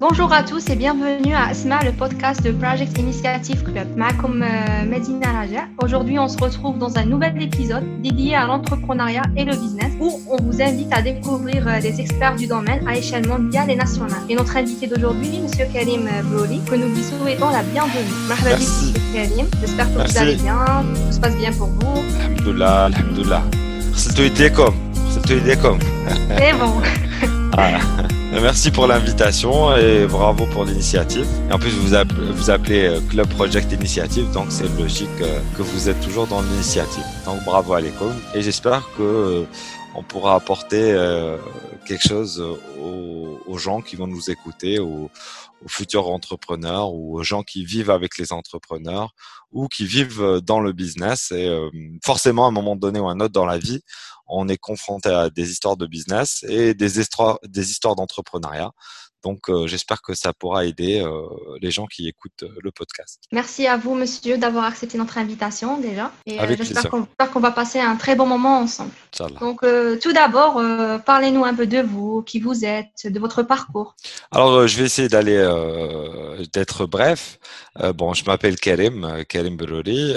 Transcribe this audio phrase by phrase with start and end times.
[0.00, 3.86] Bonjour à tous et bienvenue à ASMA, le podcast de Project Initiative Club.
[4.18, 5.64] comme euh, Medina Raja.
[5.82, 10.22] Aujourd'hui, on se retrouve dans un nouvel épisode dédié à l'entrepreneuriat et le business où
[10.30, 14.22] on vous invite à découvrir euh, des experts du domaine à échelle mondiale et nationale.
[14.30, 18.10] Et notre invité d'aujourd'hui, Monsieur Karim Broli, que nous lui souhaitons la bienvenue.
[18.26, 18.94] Merci.
[19.12, 19.48] Karim.
[19.60, 20.64] J'espère que vous allez bien,
[21.08, 22.02] tout se passe bien pour vous.
[22.24, 23.42] Alhamdulillah, alhamdulillah.
[26.38, 26.80] C'est bon.
[27.58, 27.80] Ah.
[28.32, 31.26] Merci pour l'invitation et bravo pour l'initiative.
[31.50, 35.88] En plus, vous vous appelez euh, Club Project Initiative, donc c'est logique euh, que vous
[35.88, 37.04] êtes toujours dans l'initiative.
[37.26, 39.44] Donc bravo à l'école et j'espère que euh,
[39.96, 40.96] on pourra apporter
[41.84, 42.40] quelque chose
[42.80, 45.10] aux, gens qui vont nous écouter, aux,
[45.64, 49.12] aux, futurs entrepreneurs ou aux gens qui vivent avec les entrepreneurs
[49.50, 51.32] ou qui vivent dans le business.
[51.32, 51.50] Et
[52.04, 53.82] forcément, à un moment donné ou un autre dans la vie,
[54.30, 57.38] on est confronté à des histoires de business et des histoires,
[57.96, 58.72] d'entrepreneuriat.
[59.22, 61.26] Donc, euh, j'espère que ça pourra aider euh,
[61.60, 63.20] les gens qui écoutent euh, le podcast.
[63.32, 66.12] Merci à vous, monsieur, d'avoir accepté notre invitation déjà.
[66.26, 68.92] Et j'espère qu'on va passer un très bon moment ensemble.
[69.40, 69.64] Donc,
[70.00, 70.62] tout d'abord,
[71.04, 73.94] parlez-nous un peu de vous, qui vous êtes, de votre parcours.
[74.30, 75.38] Alors, je vais essayer d'aller
[76.52, 77.38] d'être bref.
[77.94, 80.14] bon, je m'appelle Karim, Karim Berouri.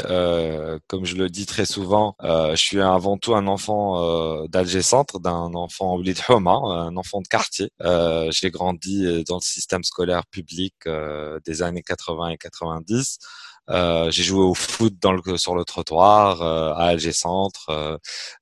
[0.87, 5.53] comme je le dis très souvent, je suis avant tout un enfant d'Alger Centre, d'un
[5.53, 7.71] enfant Oulid Homa, un enfant de quartier.
[8.31, 13.19] J'ai grandi euh, dans le système scolaire public euh, des années 80 et 90.
[13.69, 14.93] Euh, j'ai joué au foot
[15.37, 17.69] sur le trottoir à Alger Centre,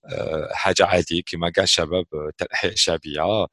[0.09, 0.89] euh, Haja
[1.25, 2.05] Kimaga Shabab,
[2.75, 3.47] Shabia.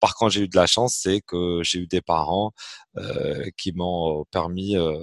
[0.00, 2.52] par contre, j'ai eu de la chance, c'est que j'ai eu des parents
[3.56, 4.98] qui m'ont permis euh,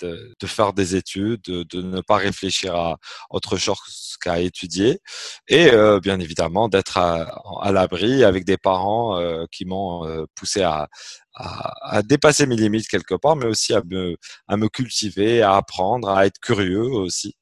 [0.00, 2.98] de, de, faire des études, de, de, ne pas réfléchir à
[3.30, 5.00] autre chose qu'à étudier,
[5.48, 10.24] et euh, bien évidemment d'être à, à l'abri avec des parents euh, qui m'ont euh,
[10.34, 10.88] poussé à,
[11.34, 14.16] à, à, dépasser mes limites quelque part, mais aussi à me,
[14.48, 17.34] à me cultiver, à apprendre, à être curieux aussi.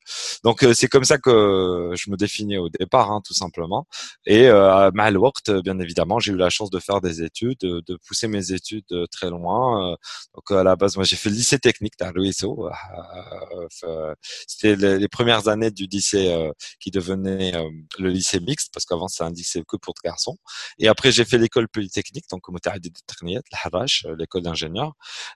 [0.44, 3.86] Donc euh, c'est comme ça que je me définis au départ, hein, tout simplement.
[4.26, 5.32] Et euh, à Malwort,
[5.64, 8.84] bien évidemment, j'ai eu la chance de faire des études, de, de pousser mes études
[8.92, 9.57] euh, très loin.
[9.58, 9.96] Euh,
[10.34, 12.68] donc à la base, moi j'ai fait le lycée technique d'Arluiso.
[14.46, 17.52] C'était les, premières années du lycée qui devenait
[17.98, 20.36] le lycée mixte, parce qu'avant c'était un lycée que pour garçons.
[20.78, 22.58] Et après j'ai fait l'école polytechnique, donc comme
[24.04, 24.92] euh, l'école d'ingénieur.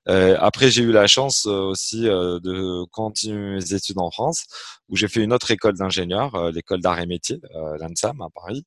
[0.08, 4.44] Euh, après, j'ai eu la chance euh, aussi de continuer mes études en France,
[4.88, 7.40] où j'ai fait une autre école d'ingénieur, l'école d'art et métier,
[7.80, 8.64] l'ANSAM à Paris.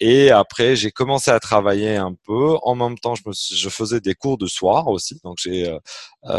[0.00, 2.56] et après, j'ai commencé à travailler un peu.
[2.62, 5.76] En même temps, je, je faisais des cours de soir aussi, donc j'ai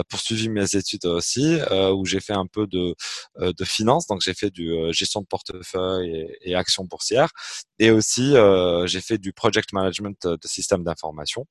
[0.09, 2.96] poursuivi mes études aussi, où j'ai fait un peu de,
[3.40, 6.09] de finance, donc j'ai fait du gestion de portefeuille
[6.41, 7.30] et, et action boursière,
[7.80, 8.34] et aussi
[8.86, 11.46] j'ai fait du project management de systèmes d'information.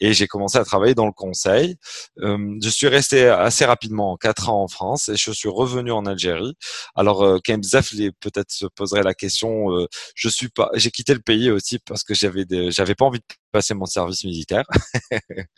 [0.00, 1.76] Et j'ai commencé à travailler dans le conseil.
[2.20, 6.06] Euh, je suis resté assez rapidement, quatre ans en France, et je suis revenu en
[6.06, 6.54] Algérie.
[6.94, 9.72] Alors, euh, Zaf peut-être se poserait la question.
[9.72, 13.20] Euh, je suis pas, j'ai quitté le pays aussi parce que j'avais, j'avais pas envie
[13.20, 13.24] de
[13.56, 14.66] passer mon service militaire.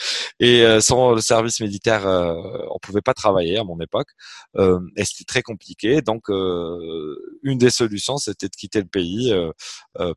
[0.40, 2.34] et euh, sans le service militaire, euh,
[2.70, 4.10] on pouvait pas travailler à mon époque,
[4.56, 6.00] euh, et c'était très compliqué.
[6.00, 9.34] Donc, une des solutions, c'était de quitter le pays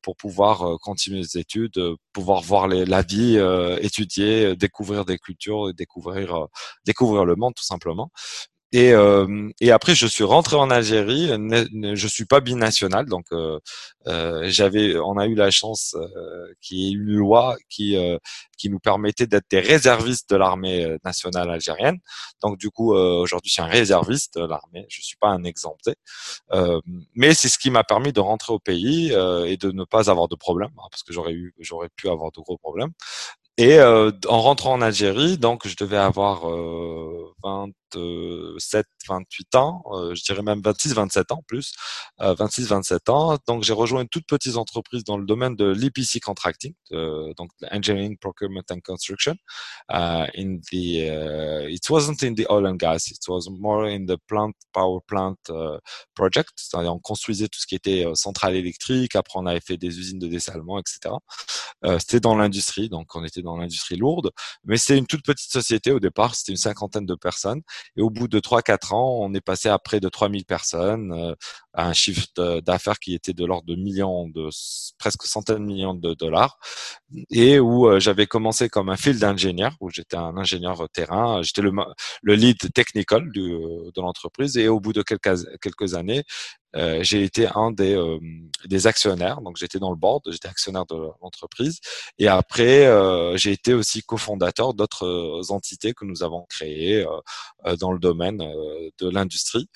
[0.04, 1.80] pour pouvoir continuer les études,
[2.14, 3.40] pouvoir voir les, la vie,
[3.82, 6.48] étudier, découvrir des cultures, découvrir
[6.86, 8.12] découvrir le monde tout simplement.
[8.74, 11.28] Et, euh, et après, je suis rentré en Algérie.
[11.94, 13.60] Je suis pas binational, donc euh,
[14.08, 18.18] euh, j'avais, on a eu la chance euh, qu'il y ait une loi qui euh,
[18.58, 22.00] qui nous permettait d'être des réservistes de l'armée euh, nationale algérienne.
[22.42, 24.86] Donc du coup, aujourd'hui, je suis un réserviste de l'armée.
[24.90, 25.94] Je suis pas un exempté,
[27.16, 30.28] mais c'est ce qui m'a permis de rentrer au pays et de ne pas avoir
[30.28, 32.92] de problème, hein, parce que j'aurais eu, j'aurais pu avoir de gros problèmes.
[33.58, 37.34] Et euh, en rentrant en Algérie, donc je devais avoir euh,
[37.96, 41.74] 27, 28 ans, euh, je dirais même 26, 27 ans plus,
[42.20, 43.38] 26, euh, 27 ans.
[43.48, 48.18] Donc j'ai rejoint une toute petite entreprise dans le domaine de l'EPC contracting, donc engineering,
[48.18, 49.36] procurement and construction.
[49.90, 54.54] in the, it wasn't in the oil and gas, it was more in the plant
[54.74, 55.38] power plant
[56.16, 56.52] project.
[56.56, 59.16] C'est-à-dire on construisait tout ce qui était centrale électrique.
[59.16, 61.16] Après on avait fait des usines de dessalement, etc.
[62.00, 64.32] C'était dans l'industrie, donc on était dans l'industrie lourde,
[64.64, 67.62] mais c'est une toute petite société au départ, c'était une cinquantaine de personnes,
[67.96, 71.36] et au bout de 3-4 ans, on est passé à près de 3000 personnes,
[71.78, 72.28] euh, un chiffre
[72.62, 74.50] d'affaires qui était de l'ordre de millions, de
[74.98, 76.58] presque centaines de millions de dollars,
[77.30, 81.62] et où euh, j'avais commencé comme un field ingénieur, où j'étais un ingénieur terrain, j'étais
[81.62, 81.72] le,
[82.22, 86.24] le lead technical du, de l'entreprise, et au bout de quelques, quelques années,
[86.76, 88.18] euh, j'ai été un des, euh,
[88.66, 91.80] des actionnaires, donc j'étais dans le board, j'étais actionnaire de l'entreprise,
[92.18, 97.06] et après euh, j'ai été aussi cofondateur d'autres entités que nous avons créées
[97.80, 99.68] dans le domaine de l'industrie.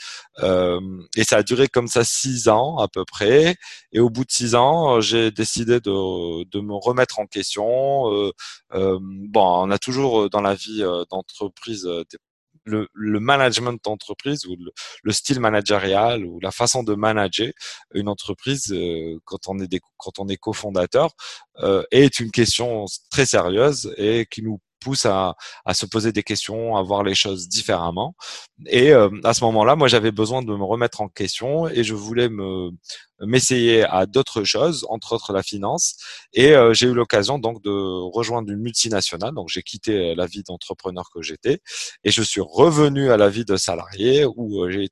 [0.42, 3.56] et ça a duré comme ça six ans à peu près,
[3.92, 8.34] et au bout de six ans, j'ai décidé de, de me remettre en question.
[8.72, 11.88] bon, on a toujours dans la vie d'entreprise
[12.66, 14.56] le, le management d'entreprise ou
[15.04, 17.52] le, style managérial ou la façon de manager
[17.94, 21.12] une entreprise euh, quand on est des, quand on est cofondateur
[21.60, 25.36] euh, est une question très sérieuse et qui nous pousse à,
[25.74, 28.16] se poser des questions, à voir les choses différemment.
[28.68, 31.96] Et euh, à ce moment-là, moi, j'avais besoin de me remettre en question et je
[31.96, 32.70] voulais me
[33.22, 35.96] m'essayer à d'autres choses, entre autres la finance.
[36.34, 37.72] Et euh, j'ai eu l'occasion donc de
[38.14, 39.34] rejoindre une multinationale.
[39.34, 41.62] Donc j'ai quitté la vie d'entrepreneur que j'étais
[42.04, 44.84] et je suis revenu à la vie de salarié euh, où j'ai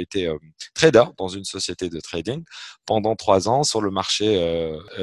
[0.00, 0.34] été
[0.74, 2.42] trader dans une société de trading
[2.86, 4.26] pendant trois ans sur le marché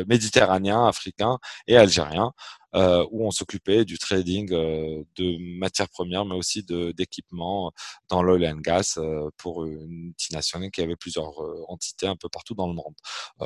[0.07, 1.37] méditerranéen, africain
[1.67, 2.33] et algérien
[2.75, 7.71] euh, où on s'occupait du trading euh, de matières premières, mais aussi d'équipements
[8.09, 12.29] dans l'oil and gas euh, pour une multinationale qui avait plusieurs euh, entités un peu
[12.29, 12.95] partout dans le monde,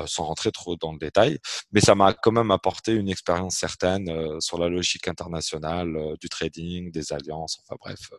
[0.06, 1.38] sans rentrer trop dans le détail.
[1.72, 6.90] Mais ça m'a quand même apporté une expérience certaine sur la logique internationale du trading,
[6.90, 8.10] des alliances, enfin bref,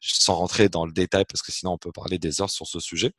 [0.00, 2.80] sans rentrer dans le détail parce que sinon on peut parler des heures sur ce
[2.80, 3.12] sujet.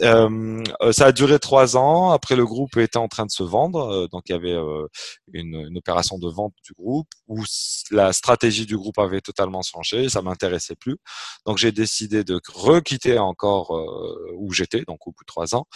[0.00, 2.10] Euh, ça a duré trois ans.
[2.10, 4.56] Après, le groupe était en train de se vendre, donc il y avait
[5.32, 7.42] une, une opération de vente du groupe où
[7.90, 10.98] la stratégie du groupe avait totalement changé, ça m'intéressait plus.
[11.46, 15.66] Donc j'ai décidé de requitter encore euh, où j'étais, donc au bout de trois ans,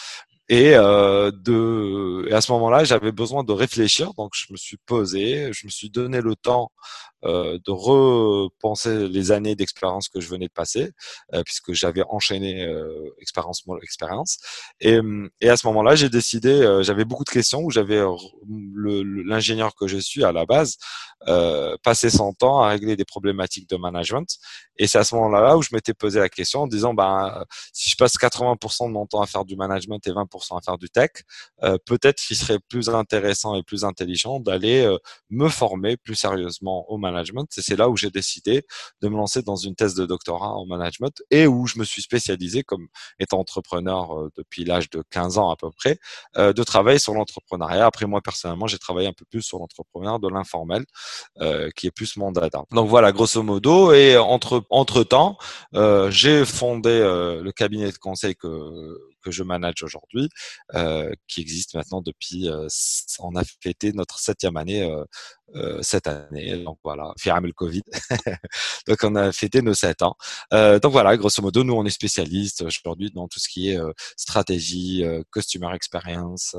[0.48, 4.76] et, euh, de, et à ce moment-là, j'avais besoin de réfléchir, donc je me suis
[4.76, 6.70] posé, je me suis donné le temps
[7.24, 10.92] euh, de repenser les années d'expérience que je venais de passer,
[11.32, 14.38] euh, puisque j'avais enchaîné euh, expérience expérience.
[14.80, 14.98] Et,
[15.40, 18.02] et à ce moment-là, j'ai décidé, euh, j'avais beaucoup de questions où j'avais
[18.48, 20.76] l'ingénieur que je suis à la base
[21.82, 24.28] passé son temps à régler des problématiques de management.
[24.76, 27.90] Et c'est à ce moment-là où je m'étais posé la question en disant, ben, si
[27.90, 30.88] je passe 80% de mon temps à faire du management et 20% à faire du
[30.90, 31.10] tech,
[31.86, 34.94] peut-être qu'il serait plus intéressant et plus intelligent d'aller
[35.30, 37.46] me former plus sérieusement au management management.
[37.50, 38.64] c'est là où j'ai décidé
[39.02, 42.02] de me lancer dans une thèse de doctorat en management et où je me suis
[42.02, 42.88] spécialisé comme
[43.18, 45.98] étant entrepreneur euh, depuis l'âge de 15 ans à peu près,
[46.36, 47.86] euh, de travailler sur l'entrepreneuriat.
[47.86, 50.84] Après moi personnellement, j'ai travaillé un peu plus sur l'entrepreneuriat de l'informel,
[51.40, 52.32] euh, qui est plus mon.
[52.72, 53.92] Donc voilà, grosso modo.
[53.92, 55.38] Et entre temps,
[56.10, 56.90] j'ai fondé
[57.42, 58.48] le cabinet de conseil que
[59.22, 60.28] que je manage aujourd'hui,
[61.26, 62.48] qui existe maintenant depuis,
[63.20, 64.88] on a fêté notre septième année
[65.54, 66.56] euh cette année.
[66.58, 67.82] Donc voilà, firam le Covid.
[68.88, 70.16] donc on a fêté nos sept ans.
[70.52, 73.78] Euh, donc voilà, grosso modo, nous on est spécialistes aujourd'hui dans tout ce qui est
[74.16, 76.56] stratégie, customer experience,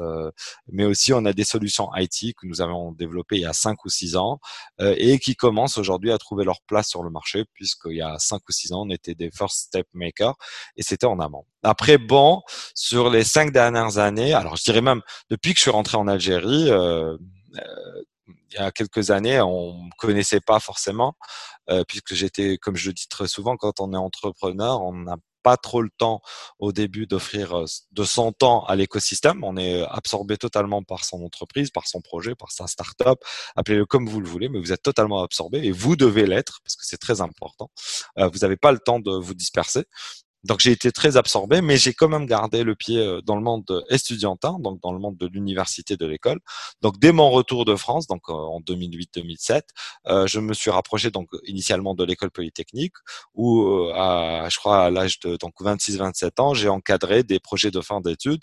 [0.71, 3.83] mais aussi on a des solutions IT que nous avons développées il y a cinq
[3.85, 4.39] ou six ans
[4.79, 8.41] et qui commencent aujourd'hui à trouver leur place sur le marché puisqu'il y a cinq
[8.47, 10.35] ou six ans on était des first step makers
[10.75, 11.45] et c'était en amont.
[11.63, 12.41] Après, bon,
[12.75, 16.07] sur les cinq dernières années, alors je dirais même depuis que je suis rentré en
[16.07, 17.17] Algérie, euh,
[17.57, 21.15] euh, il y a quelques années, on me connaissait pas forcément,
[21.69, 25.17] euh, puisque j'étais, comme je le dis très souvent, quand on est entrepreneur, on n'a
[25.43, 26.21] pas trop le temps
[26.59, 29.45] au début d'offrir de son temps à l'écosystème.
[29.45, 33.19] On est absorbé totalement par son entreprise, par son projet, par sa start-up.
[33.55, 36.75] Appelez-le comme vous le voulez, mais vous êtes totalement absorbé et vous devez l'être parce
[36.75, 37.69] que c'est très important.
[38.17, 39.85] vous n'avez pas le temps de vous disperser.
[40.43, 43.41] Donc j'ai été très absorbé, mais j'ai quand même gardé le pied euh, dans le
[43.41, 46.39] monde estudiantin, donc dans le monde de l'université, de l'école.
[46.81, 49.61] Donc dès mon retour de France, donc euh, en 2008-2007,
[50.07, 52.93] euh, je me suis rapproché donc initialement de l'école polytechnique,
[53.33, 57.81] où à, je crois à l'âge de donc 26-27 ans, j'ai encadré des projets de
[57.81, 58.41] fin d'études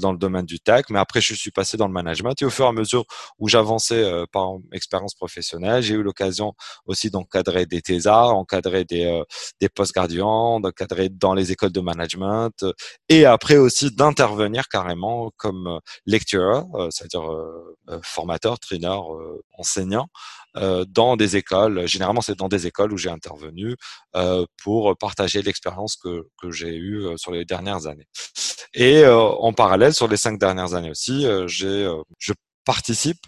[0.00, 2.50] dans le domaine du tech, mais après je suis passé dans le management et au
[2.50, 3.04] fur et à mesure
[3.38, 6.54] où j'avançais euh, par expérience professionnelle, j'ai eu l'occasion
[6.86, 9.22] aussi d'encadrer des TESA, encadrer des, euh,
[9.60, 12.64] des post-graduants, d'encadrer dans les écoles de management
[13.08, 17.28] et après aussi d'intervenir carrément comme lecturer, c'est-à-dire
[18.02, 18.98] formateur, trainer,
[19.58, 20.08] enseignant
[20.88, 21.86] dans des écoles.
[21.86, 23.76] Généralement, c'est dans des écoles où j'ai intervenu
[24.62, 28.06] pour partager l'expérience que, que j'ai eue sur les dernières années.
[28.78, 32.32] Et en parallèle, sur les cinq dernières années aussi, j'ai, je
[32.66, 33.26] participe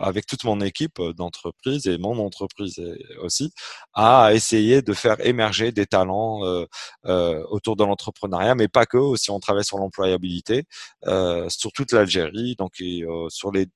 [0.00, 2.82] avec toute mon équipe d'entreprise et mon entreprise
[3.20, 3.52] aussi
[3.94, 6.40] à essayer de faire émerger des talents
[7.04, 8.96] autour de l'entrepreneuriat, mais pas que.
[8.96, 10.64] Aussi, on travaille sur l'employabilité
[11.04, 12.72] sur toute l'Algérie, donc
[13.28, 13.66] sur les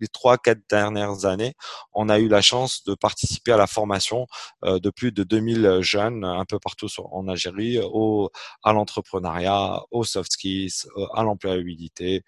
[0.00, 1.54] les trois, quatre dernières années,
[1.92, 4.26] on a eu la chance de participer à la formation
[4.64, 8.30] euh, de plus de 2000 jeunes un peu partout en Algérie, au,
[8.62, 12.22] à l'entrepreneuriat, aux soft skills, euh, à l'employabilité,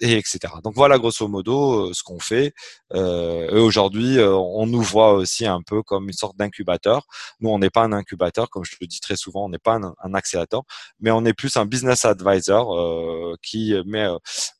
[0.00, 0.40] et etc.
[0.64, 2.52] Donc voilà grosso modo euh, ce qu'on fait.
[2.94, 7.06] et aujourd'hui, on nous voit aussi un peu comme une sorte d'incubateur.
[7.40, 9.76] Nous, on n'est pas un incubateur, comme je le dis très souvent, on n'est pas
[9.76, 10.62] un, accélérateur,
[11.00, 14.06] mais on est plus un business advisor qui met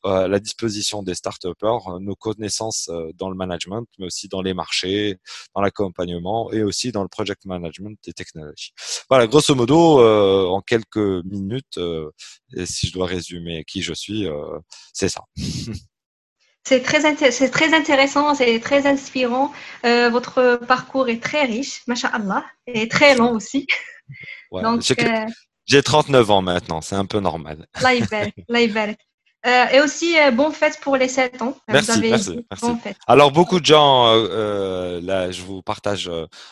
[0.04, 2.51] à la disposition des start-upers nos connaissances
[2.88, 5.18] euh, dans le management, mais aussi dans les marchés,
[5.54, 8.72] dans l'accompagnement et aussi dans le project management des technologies.
[9.08, 12.10] Voilà, grosso modo, euh, en quelques minutes, euh,
[12.56, 14.26] et si je dois résumer qui je suis,
[14.92, 15.22] c'est ça.
[16.64, 17.00] C'est très,
[17.32, 19.52] c'est très intéressant, c'est très inspirant.
[19.82, 23.66] votre parcours est très riche, masha'Allah, et très long aussi.
[24.52, 24.80] Donc,
[25.66, 27.66] j'ai 39 ans maintenant, c'est un peu normal.
[29.44, 31.56] Euh, et aussi, euh, bon fête pour les 7 ans.
[31.66, 32.44] Merci, merci,
[33.08, 36.08] Alors, beaucoup de gens, euh, là, je vous partage.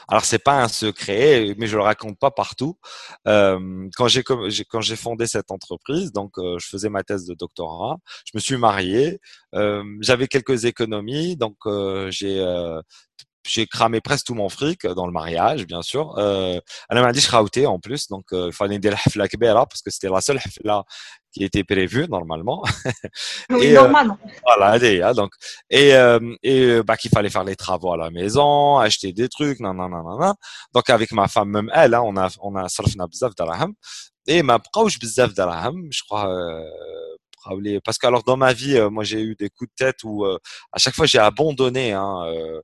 [0.08, 2.76] alors, c'est pas un secret, mais je le raconte pas partout.
[3.24, 8.32] quand j'ai quand j'ai fondé cette entreprise, donc je faisais ma thèse de doctorat, je
[8.34, 9.20] me suis marié,
[10.00, 11.56] j'avais quelques économies, donc
[12.10, 12.40] j'ai
[13.46, 16.16] j'ai cramé presque tout mon fric dans le mariage, bien sûr.
[16.18, 20.08] Euh, elle m'a dit je en plus, donc il fallait dire la parce que c'était
[20.08, 20.84] la seule là
[21.31, 22.63] qui était prévue normalement.
[23.49, 24.17] Oui, et, normalement.
[24.25, 25.31] Euh, voilà, donc
[25.69, 29.59] et euh, et bah qu'il fallait faire les travaux à la maison, acheter des trucs,
[29.59, 30.33] non non non non.
[30.73, 33.75] Donc avec ma femme même elle, hein, on a on a صرفنا بزاف دراهم
[34.29, 36.27] et ma بقاوش بزاف دراهم, je crois.
[36.29, 40.25] Euh, parce que alors dans ma vie, moi j'ai eu des coups de tête où
[40.25, 42.59] à chaque fois j'ai abandonné hein, euh,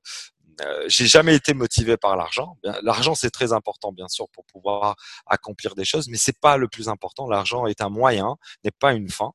[0.87, 2.57] j'ai jamais été motivé par l'argent.
[2.81, 4.95] L'argent c'est très important bien sûr pour pouvoir
[5.25, 7.27] accomplir des choses, mais c'est pas le plus important.
[7.27, 9.31] L'argent est un moyen, n'est pas une fin.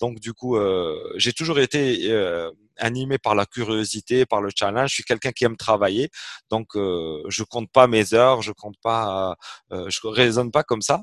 [0.00, 4.90] Donc du coup, euh, j'ai toujours été euh, animé par la curiosité, par le challenge.
[4.90, 6.10] Je suis quelqu'un qui aime travailler,
[6.50, 9.36] donc euh, je compte pas mes heures, je compte pas,
[9.72, 11.02] euh, je raisonne pas comme ça.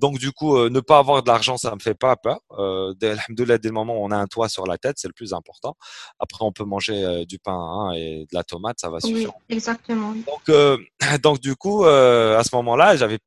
[0.00, 2.40] Donc du coup, euh, ne pas avoir de l'argent, ça me fait pas peur.
[2.58, 5.12] Euh, dès, dès le moment où on a un toit sur la tête, c'est le
[5.12, 5.76] plus important.
[6.18, 9.32] Après, on peut manger euh, du pain hein, et de la tomate, ça va suffire.
[9.50, 10.14] Oui, exactement.
[10.14, 10.80] Donc,
[11.22, 13.18] donc du coup, à ce moment-là, j'avais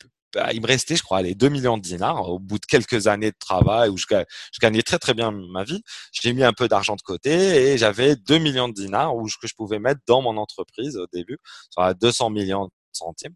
[0.53, 3.31] il me restait, je crois, les 2 millions de dinars au bout de quelques années
[3.31, 5.83] de travail où je, je gagnais très très bien ma vie.
[6.11, 9.47] J'ai mis un peu d'argent de côté et j'avais 2 millions de dinars où, que
[9.47, 11.37] je pouvais mettre dans mon entreprise au début,
[11.71, 13.35] soit 200 millions de centimes.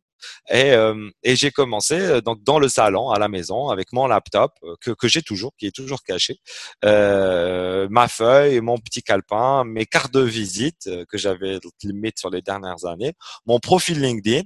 [0.49, 4.51] Et, euh, et j'ai commencé euh, dans le salon à la maison avec mon laptop
[4.63, 6.39] euh, que, j'ai toujours, qui est toujours caché,
[6.83, 12.85] ma feuille, mon petit calepin, mes cartes de visite que j'avais limite sur les dernières
[12.85, 13.13] années,
[13.45, 14.43] mon profil LinkedIn.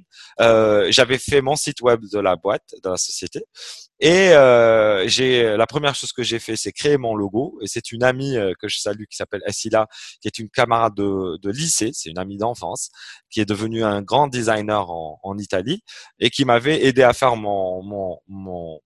[0.89, 3.43] J'avais fait mon site web de la boîte, de la société.
[4.03, 7.59] Et euh, j'ai la première chose que j'ai fait, c'est créer mon logo.
[7.61, 9.87] Et c'est une amie que je salue qui s'appelle Asila,
[10.21, 12.89] qui est une camarade de, de lycée, c'est une amie d'enfance,
[13.29, 15.83] qui est devenue un grand designer en, en Italie
[16.19, 18.79] et qui m'avait aidé à faire mon, mon, mon,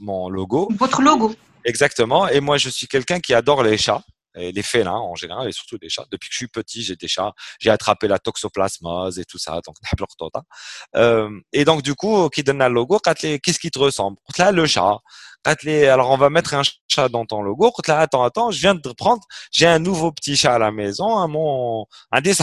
[0.00, 0.68] mon, logo.
[0.76, 1.34] Votre logo.
[1.64, 2.28] Exactement.
[2.28, 4.02] Et moi, je suis quelqu'un qui adore les chats.
[4.36, 6.06] Et les félins en général et surtout les chats.
[6.10, 7.32] Depuis que je suis petit, j'ai des chats.
[7.58, 9.60] J'ai attrapé la toxoplasmose et tout ça.
[9.66, 9.76] Donc,
[10.96, 14.18] euh, et donc, du coup, qui donne le logo, qu'est-ce qui te ressemble?
[14.38, 14.98] Là, le chat.
[15.44, 17.72] Alors, on va mettre un chat dans ton logo.
[17.88, 21.16] Là, attends, attends, je viens de prendre, j'ai un nouveau petit chat à la maison,
[21.18, 22.34] un, mon, un des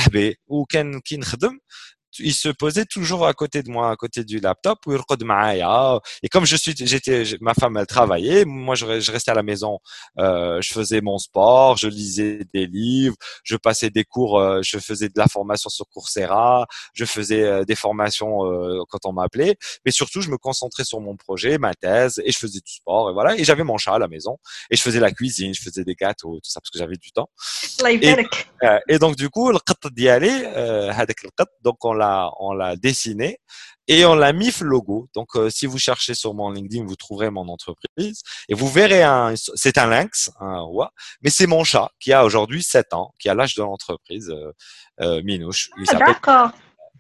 [0.48, 1.18] ou qui
[2.20, 4.80] il se posait toujours à côté de moi, à côté du laptop,
[6.24, 9.80] et comme je suis, j'étais, ma femme elle travaillait, moi je, restais à la maison,
[10.20, 14.78] euh, je faisais mon sport, je lisais des livres, je passais des cours, euh, je
[14.80, 18.40] faisais de la formation sur Coursera, je faisais euh, des formations
[18.90, 19.56] quand on m'appelait,
[19.86, 23.10] mais surtout je me concentrais sur mon projet, ma thèse, et je faisais du sport,
[23.10, 24.38] et voilà, et j'avais mon chat à la maison,
[24.70, 27.12] et je faisais la cuisine, je faisais des gâteaux, tout ça parce que j'avais du
[27.12, 27.30] temps.
[28.90, 29.60] Et, et, donc du coup, le
[29.92, 30.44] d'y aller,
[31.64, 32.07] donc on l'a
[32.40, 33.40] on l'a dessiné
[33.88, 35.08] et on l'a mis logo.
[35.16, 39.04] Donc, euh, si vous cherchez sur mon LinkedIn, vous trouverez mon entreprise et vous verrez
[39.04, 43.14] un, c'est un lynx, un roi, mais c'est mon chat qui a aujourd'hui 7 ans,
[43.20, 44.52] qui a l'âge de l'entreprise, euh,
[45.02, 45.70] euh Minouche.
[45.90, 46.52] Ah, d'accord.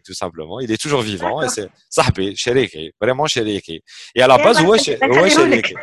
[0.05, 0.61] Tout simplement.
[0.61, 3.81] Il est toujours vivant et c'est Sahbi, Sheriki, vraiment Sheriki.
[4.15, 5.75] Et à la base, ouais, Sheriki.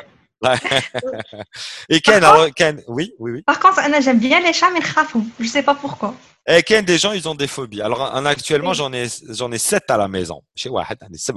[1.88, 3.42] et Ken, alors, Ken, oui, oui, oui.
[3.42, 6.14] Par contre, j'aime bien les chats, mais je ne sais pas pourquoi.
[6.51, 7.81] Et qu'il des gens, ils ont des phobies.
[7.81, 10.41] Alors, actuellement, j'en ai, j'en ai sept à la maison.
[10.55, 11.35] Chez Wahed, j'en ai sept.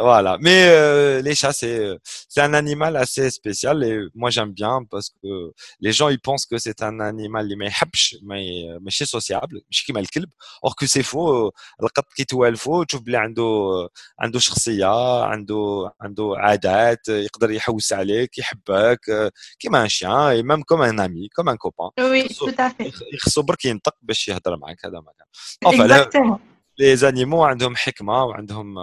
[0.00, 0.38] Voilà.
[0.40, 5.10] Mais euh, les chats, c'est, c'est un animal assez spécial et moi, j'aime bien parce
[5.10, 7.70] que les gens, ils pensent que c'est un animal mais
[8.22, 10.28] mais mais c'est sociable, مش كيما الكلب.
[10.62, 11.52] Or que c'est faux.
[11.82, 19.30] القط كي توالفو تشوف بلي عنده عنده شخصية, عنده عنده عادات, يقدر يحوس عليك, يحبك,
[19.58, 21.90] كيما un chien et même comme un ami, comme un copain.
[21.98, 22.63] Oui, tout à fait.
[23.14, 25.26] يخصو برك ينطق باش يهضر معك هذا ما كان.
[25.64, 26.38] Enfin,
[26.80, 28.78] les animaux عندهم حكمة وعندهم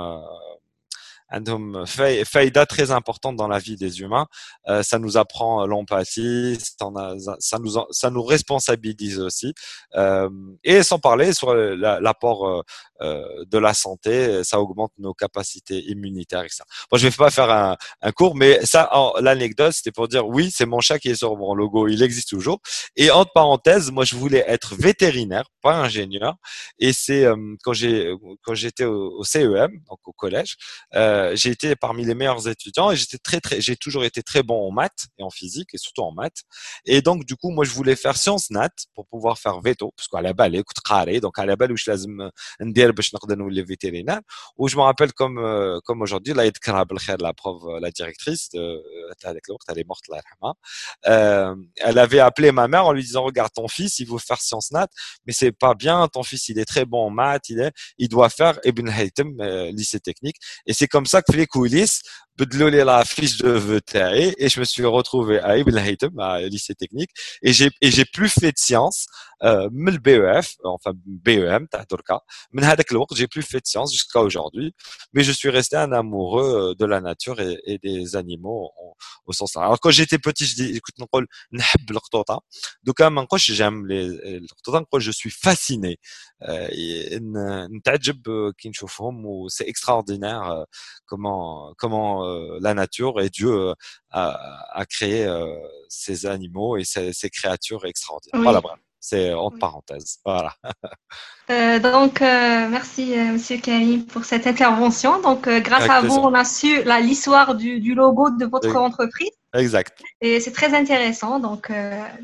[1.32, 4.28] عندهم faïda très importante dans la vie des humains.
[4.68, 6.58] Euh, ça nous apprend l'empathie,
[7.40, 9.54] ça nous, ça nous responsabilise aussi.
[9.96, 10.30] Euh,
[10.64, 16.43] et sans parler sur l'apport euh, euh, de la santé, ça augmente nos capacités immunitaires,
[16.45, 16.63] etc.
[16.91, 18.91] Bon, je vais pas faire un, cours, mais ça,
[19.21, 22.29] l'anecdote, c'était pour dire oui, c'est mon chat qui est sur mon logo, il existe
[22.31, 22.61] toujours.
[22.97, 26.37] Et entre parenthèses, moi, je voulais être vétérinaire, pas ingénieur.
[26.79, 30.57] Et c'est euh, quand j'ai quand j'étais au, CEM, donc au collège,
[30.95, 34.43] euh, j'ai été parmi les meilleurs étudiants et j'étais très très, j'ai toujours été très
[34.43, 36.43] bon en maths et en physique et surtout en maths.
[36.85, 40.09] Et donc du coup, moi, je voulais faire sciences nat pour pouvoir faire veto, parce
[40.09, 40.79] qu'à la balle, écoute
[41.21, 41.85] donc à la balle où je
[42.92, 44.22] دير باش نقدر نولي فيتيرينار
[44.58, 45.36] و جو مابيل كوم
[45.80, 48.50] كوم اوجوردي الله يذكرها بالخير لا بروف لا ديريكتريس
[49.20, 50.54] تاع هذاك الوقت elle est morte الله يرحمها
[51.88, 54.72] elle avait appelé ma mère en lui disant regarde ton fils il veut faire sciences
[54.72, 54.90] nat
[55.26, 58.10] mais c'est pas bien ton fils il est très bon en maths il est il
[58.10, 59.30] doit faire Ibn Haytham
[59.80, 60.38] lycée technique
[60.68, 62.02] et c'est comme ça que les coulisses
[62.40, 63.82] بدلوا la fiche de vœux
[64.38, 67.12] et je me suis retrouvé à Ibn Haytham à lycée technique
[67.42, 69.08] et j'ai et j'ai plus fait de sciences
[69.44, 70.94] euh, le BEF enfin
[71.26, 72.20] BEM تاع دركا
[72.54, 74.74] من هذاك الوقت j'ai plus fait de sciences jusqu'à aujourd'hui
[75.14, 78.96] mais je suis resté un amoureux de la nature et, et des animaux au,
[79.26, 82.42] au sens là alors quand j'étais petit je dis écoute نقول نحب القطوطه
[82.84, 85.96] دوكا ما نقولش j'aime les القطوطه نقول je suis fasciné
[87.78, 88.22] نتعجب
[88.58, 90.66] كي نشوفهم و c'est extraordinaire
[91.10, 93.75] comment comment euh, la nature et Dieu euh,
[94.11, 95.55] a, a créé euh,
[95.89, 98.41] ces animaux et ces, ces créatures extraordinaires.
[98.41, 98.45] Oui.
[98.45, 98.79] Voilà, bref.
[99.05, 99.61] C'est entre oui.
[99.61, 100.19] parenthèses.
[100.25, 100.55] Voilà.
[101.51, 105.21] Euh, donc, euh, merci, euh, Monsieur Karim, pour cette intervention.
[105.21, 106.21] Donc, grâce Avec à plaisir.
[106.21, 109.33] vous, on a su l'histoire du, du, logo de votre entreprise.
[109.53, 110.01] Exact.
[110.23, 111.41] Et c'est très intéressant.
[111.41, 111.71] Donc,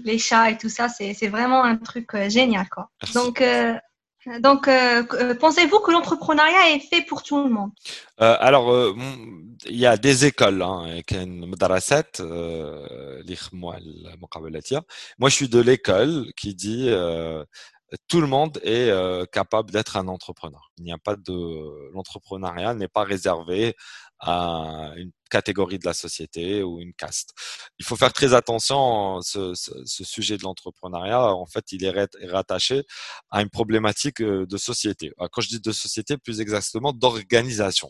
[0.03, 2.69] les chats et tout ça, c'est vraiment un truc génial.
[2.71, 2.89] Quoi.
[3.03, 3.15] Merci.
[3.19, 3.43] Donc,
[4.41, 7.71] donc, euh, euh, pensez-vous que l'entrepreneuriat est fait pour tout le monde?
[8.21, 8.95] Euh, Alors,
[9.67, 10.87] il y a des écoles, hein,
[15.19, 16.91] moi je suis de l'école qui dit
[18.07, 18.93] tout le monde est
[19.31, 20.71] capable d'être un entrepreneur.
[20.79, 23.75] Il n'y a pas de l'entrepreneuriat n'est pas réservé
[24.21, 27.30] à une catégorie de la société ou une caste.
[27.80, 29.20] Il faut faire très attention.
[29.22, 31.94] Ce, ce, ce sujet de l'entrepreneuriat, en fait, il est
[32.38, 32.84] rattaché
[33.32, 35.12] à une problématique euh, de société.
[35.20, 37.90] Ah, quand je dis de société, plus exactement d'organisation.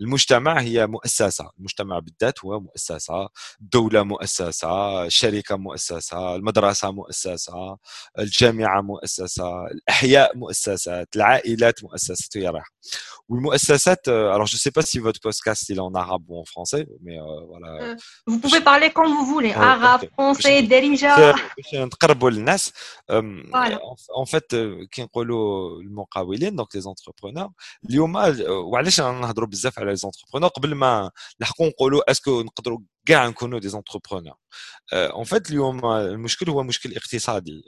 [0.00, 3.28] المجتمع هي مؤسسة، المجتمع بالذات هو مؤسسة،
[3.60, 7.76] دولة مؤسسة، شركة مؤسسة، المدرسة مؤسسة،
[8.18, 12.66] الجامعة مؤسسة، الأحياء مؤسسات، العائلات مؤسسات هي راح.
[13.28, 16.75] والمؤسسات alors je sais pas si votre podcast il est en arabe ou en français
[17.02, 17.70] mais euh, voilà.
[17.82, 21.34] Euh, vous pouvez parler comme vous voulez, arabe, français, derija.
[23.08, 23.78] voilà.
[24.14, 24.48] En fait,
[24.90, 27.50] كي نقولوا المقاولين donc les entrepreneurs
[27.90, 28.16] اليوم
[28.48, 33.72] وعلاش نهضروا بزاف على les entrepreneurs قبل ما نحكوا نقولوا اسكو نقدروا كاع نكونوا des
[33.74, 34.38] entrepreneurs
[34.92, 37.62] en fait اليوم المشكل هو مشكل اقتصادي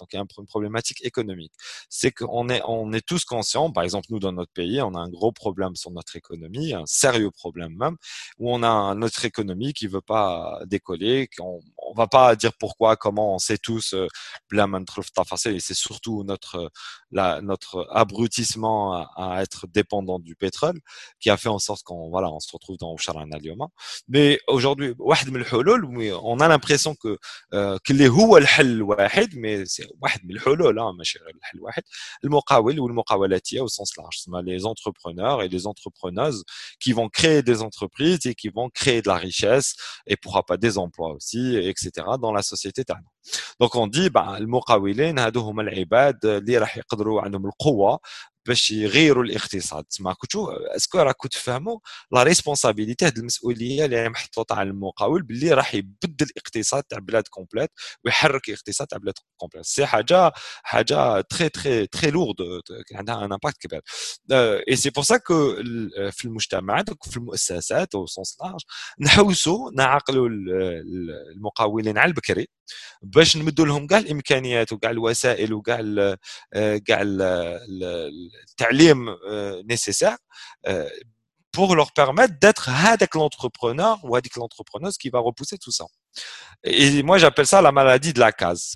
[0.00, 1.52] donc il y a une problématique économique
[1.88, 4.98] c'est qu'on est on est tous conscients par exemple nous dans notre pays on a
[4.98, 7.96] un gros problème sur notre économie un sérieux problème même
[8.38, 11.60] où on a notre économie qui veut pas décoller qu'on
[11.90, 16.70] on va pas dire pourquoi comment on sait tous et c'est surtout notre
[17.10, 20.78] la, notre abrutissement à, à, être dépendant du pétrole
[21.20, 23.28] qui a fait en sorte qu'on voilà on se retrouve dans Ousharan
[24.08, 24.94] mais aujourd'hui
[26.28, 27.16] on a l'impression que
[27.90, 31.82] اللي هو الحل الواحد mais c'est واحد من الحلول ماشي غير الحل الواحد
[32.24, 36.44] المقاول والمقاولاتيه au sens large les entrepreneurs et les entrepreneuses
[36.80, 39.74] qui vont créer des entreprises et qui vont créer de la richesse
[40.06, 41.82] et pourra pas des emplois aussi etc
[42.24, 43.08] dans la société تاعنا
[43.62, 47.98] donc on dit bah المقاولين هادو هما العباد اللي راح يقدروا عندهم القوه
[48.49, 49.83] باش يغيروا الاقتصاد.
[49.83, 51.79] تما كنتو اسكو راكم تفهموا
[52.11, 57.69] لا ريسبونسابيلتي هذه المسؤولية اللي محطوطة على المقاول باللي راح يبدل الاقتصاد تاع بلاد كومبليت
[58.05, 60.31] ويحرك الاقتصاد تاع بلاد كومبليت سي حاجة
[60.63, 62.35] حاجة تري تري تري لورد
[62.95, 63.81] عندها ان امباكت كبير.
[64.69, 65.55] اي سي بور سا كو
[66.11, 68.61] في المجتمعات في المؤسسات أو سونس لارج
[68.99, 70.29] نحوسوا نعقلوا
[71.35, 72.47] المقاولين على البكري
[73.01, 75.77] باش نمدوا لهم كاع الإمكانيات وكاع الوسائل وكاع
[76.85, 77.01] كاع
[78.50, 79.16] التعليم
[79.64, 80.18] nécessaire
[81.52, 85.86] pour leur permettre d'être هذاك l'entrepreneur ou هذيك l'entrepreneuse qui va repousser tout ça.
[86.64, 88.74] Et moi j'appelle ça la maladie de la case.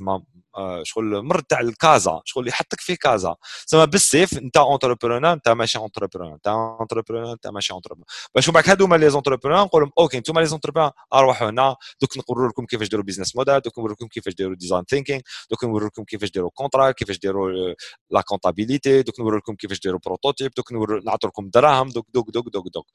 [0.83, 6.35] شغل مرض تاع الكازا شغل يحطك في كازا زعما بالسيف انت اونتربرونور انت ماشي اونتربرونور
[6.35, 10.39] انت اونتربرونور انت ماشي اونتربرونور باش من بعد هذوما لي زونتربرونور نقول لهم اوكي انتم
[10.39, 14.35] لي زونتربرونور اروحوا هنا دوك نقولوا لكم كيفاش ديروا بيزنس موديل دوك نقول لكم كيفاش
[14.35, 17.75] ديروا ديزاين ثينكينغ دوك نقول لكم كيفاش ديروا كونترا كيفاش ديروا
[18.11, 20.73] لا كونتابيليتي دوك نقول لكم كيفاش ديروا بروتوتيب دوك
[21.07, 22.87] نعطوا لكم دراهم دوك دوك دوك دوك دوك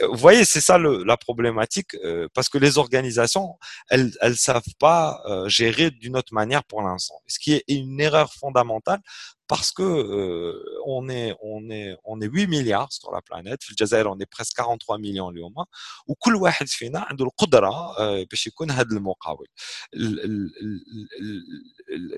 [0.00, 3.48] Vous voyez, c'est ça le, la problématique, euh, parce que les organisations,
[3.90, 6.95] elles elles savent pas euh, gérer d'une autre manière pour l'instant.
[6.97, 9.01] Ce qui est une erreur fondamentale
[9.48, 13.70] parce que euh, on est on est on est 8 milliards sur la planète في
[13.70, 15.54] الجزائر on est presque 43 millions اليوم
[16.06, 19.46] وكل واحد فينا عنده القدره باش يكون هذا المقاول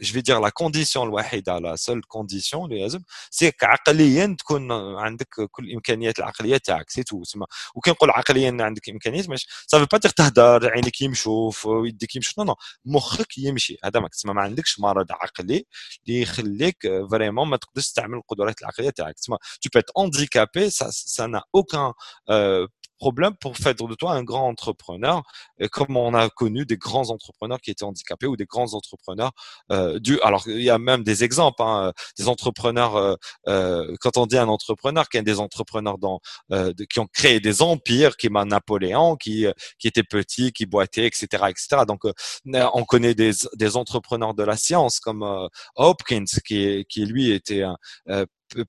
[0.00, 5.28] je vais dire la condition الوحيده la seule condition اللي لازم سي عقليا تكون عندك
[5.50, 9.98] كل الامكانيات العقليه تاعك سي تو تسمى وكي نقول عقليا عندك امكانيات مش صافي با
[9.98, 15.12] تهدر عينيك يمشوا ويديك يمشوا نو نو مخك يمشي هذا ما تسمى ما عندكش مرض
[15.12, 15.66] عقلي
[16.06, 16.86] اللي يخليك
[17.18, 21.42] vraiment ما تقدرش تستعمل القدرات العقليه تاعك تسمى tu peux être handicapé ça ça n'a
[21.52, 21.92] aucun
[22.30, 22.66] euh,
[22.99, 25.23] problème pour faire de toi un grand entrepreneur,
[25.59, 29.31] et comme on a connu des grands entrepreneurs qui étaient handicapés ou des grands entrepreneurs
[29.71, 30.19] euh, du.
[30.21, 32.95] Alors il y a même des exemples, hein, des entrepreneurs.
[32.95, 33.15] Euh,
[33.47, 36.19] euh, quand on dit un entrepreneur, qui a des entrepreneurs dans,
[36.51, 39.45] euh, de, qui ont créé des empires, qui m'a Napoléon, qui
[39.79, 41.83] qui était petit, qui boitait, etc., etc.
[41.87, 42.01] Donc
[42.45, 47.63] on connaît des, des entrepreneurs de la science comme Hopkins, qui qui lui était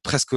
[0.02, 0.34] presque,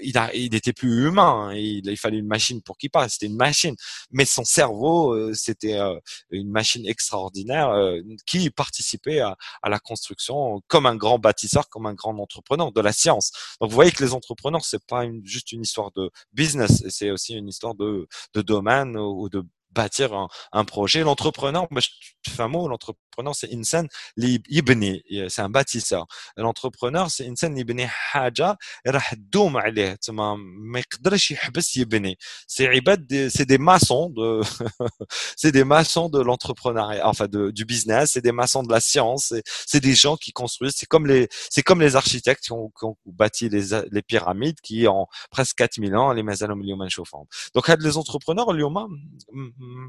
[0.00, 1.50] il, a, il était plus humain.
[1.50, 3.10] Hein, il, il, fallait une machine pour qu'il parle.
[3.10, 3.74] C'était une machine,
[4.10, 5.98] mais son cerveau, euh, c'était euh,
[6.30, 11.86] une machine extraordinaire euh, qui participait à, à, la construction comme un grand bâtisseur, comme
[11.86, 13.32] un grand entrepreneur de la science.
[13.60, 17.10] Donc vous voyez que les entrepreneurs, c'est pas une, juste une histoire de business, c'est
[17.10, 19.44] aussi une histoire de, de domaine ou de
[19.75, 21.03] bâtir un, un projet.
[21.03, 23.87] L'entrepreneur, bah, je fais un mot, l'entrepreneur, c'est insan
[24.17, 26.05] يبني, c'est un bâtisseur.
[26.37, 30.35] L'entrepreneur, c'est insan يبني حاجة راح تدوم عليه, تما
[30.71, 32.17] ما يقدرش يحبس يبني.
[32.47, 34.41] C'est عباد, c'est des maçons de,
[35.37, 39.33] c'est des maçons de l'entrepreneuriat, enfin de, du business, c'est des maçons de la science,
[39.65, 42.85] c'est des gens qui construisent, c'est comme les, c'est comme les architectes qui ont, qui
[42.85, 47.25] ont bâti les, les pyramides qui ont presque 4000 ans, les مازالهم اليوم نشوفهم.
[47.57, 48.77] Donc هاد les entrepreneurs اليوم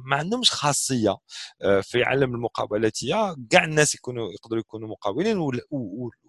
[0.05, 1.17] ما عندهمش خاصية
[1.81, 5.37] في عالم المقاولاتيه كاع الناس يكونوا يقدروا يكونوا مقاولين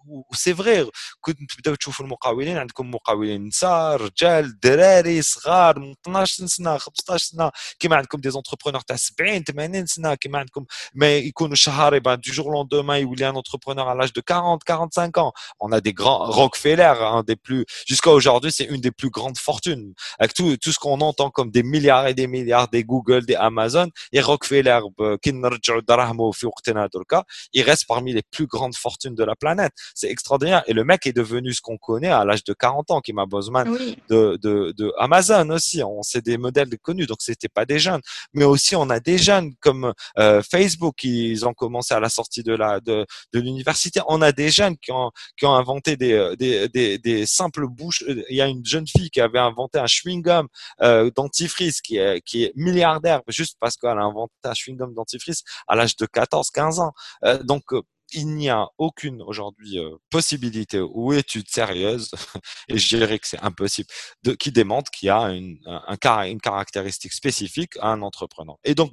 [0.08, 6.78] وسي فغي كنت تبداو تشوفوا المقاولين عندكم مقاولين نساء رجال دراري صغار من 12 سنه
[6.78, 12.00] 15 سنه كيما عندكم دي زونتربرونور تاع 70 80 سنه كيما عندكم ما يكونوا شهاري
[12.00, 15.80] بعد دو جور لوندومان يولي ان entrepreneur à l'âge de 40 45 ans on a
[15.80, 20.34] des grands Rockefeller un des plus jusqu'à aujourd'hui c'est une des plus grandes fortunes avec
[20.34, 23.88] tout tout ce qu'on entend comme des milliards et des milliards des Google des Amazon
[24.12, 24.80] et Rockefeller
[25.22, 27.24] كي نرجعوا دراهمه في وقتنا دركا
[27.56, 30.63] il reste parmi les plus grandes fortunes de la planète c'est extraordinaire.
[30.67, 33.25] Et le mec est devenu ce qu'on connaît à l'âge de 40 ans, qui m'a
[33.25, 35.83] besoin de, de, de, Amazon aussi.
[35.83, 38.01] On sait des modèles connus, donc c'était pas des jeunes,
[38.33, 42.43] mais aussi on a des jeunes comme euh, Facebook, ils ont commencé à la sortie
[42.43, 44.01] de la de, de l'université.
[44.07, 48.03] On a des jeunes qui ont qui ont inventé des, des, des, des simples bouches.
[48.07, 50.47] Il y a une jeune fille qui avait inventé un chewing gum
[50.81, 54.93] euh, dentifrice qui est qui est milliardaire juste parce qu'elle a inventé un chewing gum
[54.93, 56.93] dentifrice à l'âge de 14-15 ans.
[57.25, 57.63] Euh, donc
[58.12, 62.10] il n'y a aucune aujourd'hui euh, possibilité ou étude sérieuse,
[62.68, 63.88] et je dirais que c'est impossible,
[64.22, 68.56] de, qui démontre qu'il y a une, un, une caractéristique spécifique à un entrepreneur.
[68.64, 68.92] Et donc,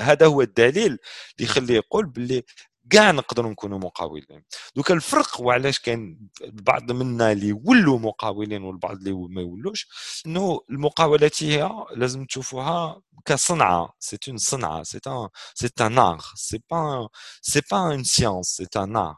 [0.00, 0.98] هذا هو الدليل اللي
[1.40, 2.42] يخلي يقول باللي
[2.90, 4.44] كاع نقدروا نكونوا مقاولين
[4.76, 9.88] دوك الفرق وعلاش كاين البعض منا اللي يولوا مقاولين والبعض اللي ما يولوش
[10.26, 16.60] انه المقاولات هي لازم تشوفوها كصنعه سي اون صنعه سي ان سي ان art سي
[16.70, 17.08] با
[17.42, 19.16] سي با اون سيونس سي ان art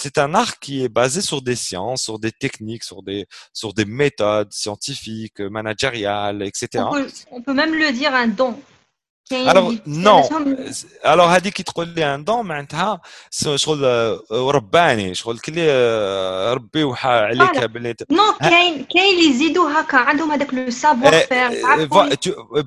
[0.00, 3.74] c'est un art qui est basé sur des sciences, sur des techniques, sur des, sur
[3.74, 6.84] des méthodes scientifiques, managériales, etc.
[6.86, 8.58] On peut, on peut même le dire un don.
[9.31, 10.21] Alors non.
[11.03, 13.01] alors هذيك تقول لي ان دون معناتها
[13.55, 13.83] شغل
[14.31, 15.67] رباني شغل كلي
[16.53, 21.67] ربي وحا عليك باللي نو كاين كاين اللي يزيدوا هكا عندهم هذاك لو سافوار فير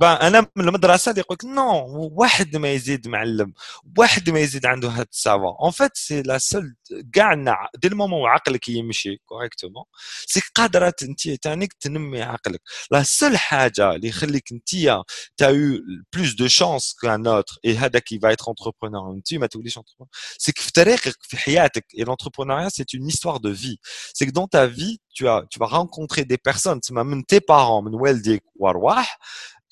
[0.02, 3.52] أنا من المدرسة اللي لك نو واحد ما يزيد معلم
[3.98, 6.74] واحد ما يزيد عنده هذا السافوار اون فيت سي لا سول
[7.13, 7.33] كاع
[7.75, 9.83] دي المومون عقلك يمشي كوريكتومون
[10.25, 15.03] سي قادره انت تانيك تنمي عقلك لا سول حاجه اللي يخليك انت
[15.37, 15.79] تا يو
[16.13, 20.07] بلوس دو شانس كان اوتر اي هذا كي va être entrepreneur انت ما توليش entrepreneur
[20.43, 23.77] c'est que في تاريخك في حياتك et l'entrepreneuriat c'est une histoire de vie
[24.15, 27.39] c'est que dans ta vie tu as tu vas rencontrer des personnes تسمى من tes
[27.39, 29.19] parents من والديك وارواح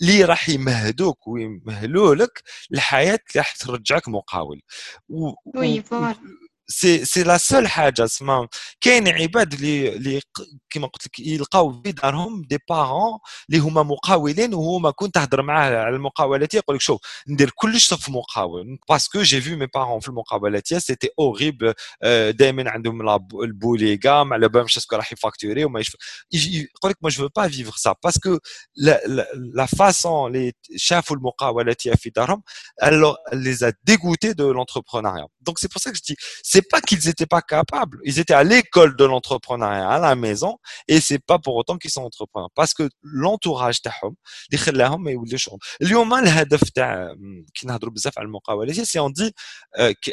[0.01, 4.61] اللي راح يمهدوك ويمهلوا لك الحياه اللي راح ترجعك مقاول
[5.09, 5.31] و...
[5.55, 5.83] وي
[6.71, 8.47] سي سي لا سول حاجه سما
[8.81, 10.21] كاين عباد اللي اللي
[10.69, 15.75] كيما قلت لك يلقاو في دارهم دي بارون اللي هما مقاولين وهما كنت تهضر معاه
[15.77, 20.09] على المقاولات يقول لك شوف ندير كلش في مقاول باسكو جي في مي بارون في
[20.09, 21.73] المقاولات سيتي اوريبل
[22.29, 25.79] دائما عندهم البولي كاع ما على بالهمش اسكو راح يفاكتوري وما
[26.33, 28.37] يقول لك ما جو با فيفر سا باسكو
[29.55, 32.43] لا فاسون اللي شافوا المقاولات في دارهم
[32.83, 36.01] الوغ لي ديغوتي دو لونتربرونيا دونك سي بور سا كو
[36.43, 37.99] جو c'est pas qu'ils n'étaient pas capables.
[38.03, 41.91] Ils étaient à l'école de l'entrepreneuriat à la maison et c'est pas pour autant qu'ils
[41.91, 44.15] sont entrepreneurs parce que l'entourage تاعهم
[44.49, 45.49] اللي خلاهم ما يوليوش
[45.81, 47.15] اليوم الهدف تاع
[47.53, 49.35] كي نهضروا بزاف على المقاولة سي اون دي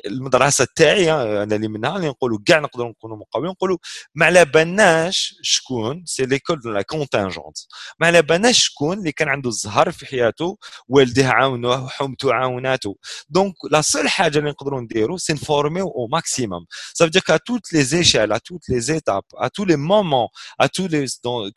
[0.07, 3.79] المدرسة تاعي انا اللي منها اللي نقولوا كاع نقدروا نكونوا مقاولين نقولوا
[4.14, 7.59] ما على بالناش شكون سي ليكول دو لا كونتينجونت
[8.01, 12.96] ما على بالناش شكون اللي كان عنده الزهر في حياته والديه عاونوه وحومته عاوناته
[13.29, 16.65] دونك لا سول حاجه اللي نقدروا نديروا سي نفورميو او maximum.
[16.93, 20.30] Ça veut dire qu'à toutes les échelles, à toutes les étapes, à tous les moments,
[20.58, 21.50] à tous les, dans,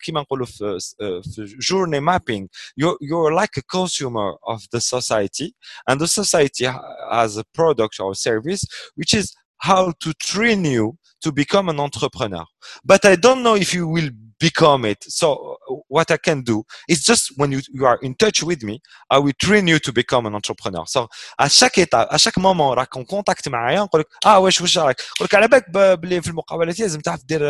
[1.58, 5.54] journey mapping, you're, you're like a consumer of the society
[5.86, 6.66] and the society
[7.10, 8.64] has a product or service,
[8.96, 12.44] which is how to train you to become an entrepreneur.
[12.84, 15.00] But I don't know if you will become it.
[15.18, 15.56] So
[15.88, 19.18] what I can do is just when you, you are in touch with me, I
[19.18, 20.84] will train you to become an entrepreneur.
[20.86, 24.60] So à chaque étape, à chaque moment راك en contact معايا نقول لك آه واش
[24.60, 27.40] واش راك نقول لك على بالك بلي في المقابلات لازم تعرف دير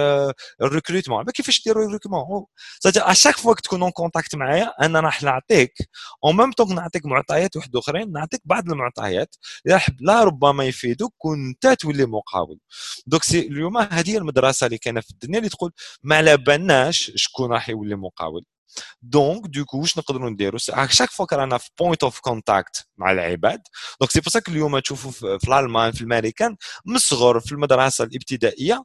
[0.63, 2.45] الريكروتمون على كيفاش دير الريكروتمون
[2.81, 5.73] سادير à chaque fois que تكون en contact معايا أنا راح نعطيك
[6.27, 9.37] en même temps نعطيك معطيات واحد آخرين نعطيك بعض المعطيات.
[9.67, 12.59] اللي لا ربما يفيدوك وانت تولي مقاول.
[13.07, 17.53] دوك سي اليوم هذه المدرسة اللي كاينة في الدنيا اللي تقول ما على بالناش شكون
[17.53, 18.45] راح يولي مقاول.
[19.03, 20.59] دونك دوكو واش نقدروا نديروا
[20.91, 23.61] شاك فوا رانا في بوينت اوف كونتاكت مع العباد
[24.01, 28.85] دونك سي بور اليوم تشوفوا في الألمان في الامريكان من الصغر في المدرسة الإبتدائية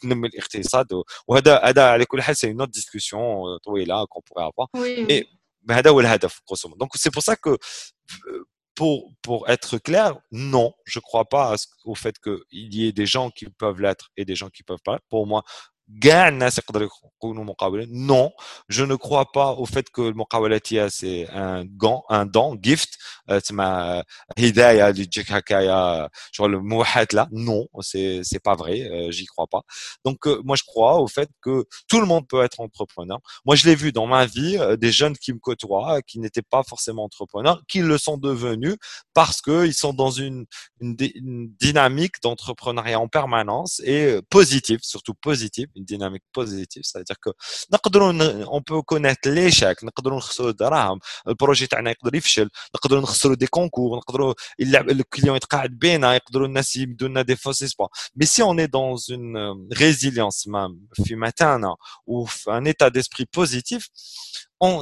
[0.00, 0.86] تنمي الاقتصاد
[1.28, 4.68] وهذا هذا على كل حال سي نوت ديسكسيون طويله كون بوغي افوار
[5.10, 5.26] اي
[5.70, 7.56] هذا هو الهدف قسما دونك سي بور سا كو
[8.76, 13.06] pour, pour être clair, non, je ne crois pas au fait qu'il y ait des
[13.06, 15.00] gens qui peuvent l'être et des gens qui ne peuvent pas.
[15.08, 15.42] Pour moi,
[16.03, 16.31] Hein,
[17.89, 18.31] non,
[18.69, 22.97] je ne crois pas au fait que le muqawalatia c'est un gant, un don, gift.
[23.29, 24.03] Euh, c'est ma
[24.37, 27.27] hidaya du jakakaya, genre le mouhat là.
[27.31, 28.81] Non, c'est c'est pas vrai.
[28.81, 29.61] Euh, j'y crois pas.
[30.05, 33.19] Donc euh, moi je crois au fait que tout le monde peut être entrepreneur.
[33.45, 36.63] Moi je l'ai vu dans ma vie des jeunes qui me côtoient, qui n'étaient pas
[36.63, 38.75] forcément entrepreneurs, qui le sont devenus
[39.13, 40.45] parce que ils sont dans une
[40.79, 47.30] une, une dynamique d'entrepreneuriat en permanence et positive, surtout positive une dynamique positive c'est-à-dire que
[48.56, 50.98] on peut connaître l'échec نقدروا نخسروا الدراهم
[51.28, 57.08] البروجي تاعنا يقدر يفشل نقدروا نخسروا دي كونكور نقدروا الكليون يتقاعد بينا يقدروا الناس يبدوا
[57.08, 60.48] لنا دي فوس اسبوار مي سي اون اي دون اون ريزيليونس
[61.04, 61.76] في متانه
[62.06, 63.88] وفي ان ايتا ديسبري بوزيتيف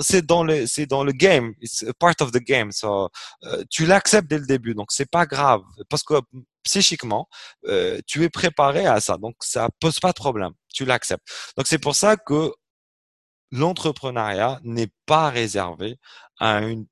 [0.02, 3.10] c'est dans le c'est dans le game it's a part of the game so
[3.44, 6.16] euh, tu l'acceptes dès le début donc c'est pas grave parce que
[6.64, 7.28] psychiquement
[7.68, 11.28] euh, tu es préparé à ça donc ça pose pas de problème tu l'acceptes.
[11.58, 12.54] Donc c'est pour ça que
[13.52, 15.98] l'entrepreneuriat n'est pas réservé
[16.40, 16.86] à une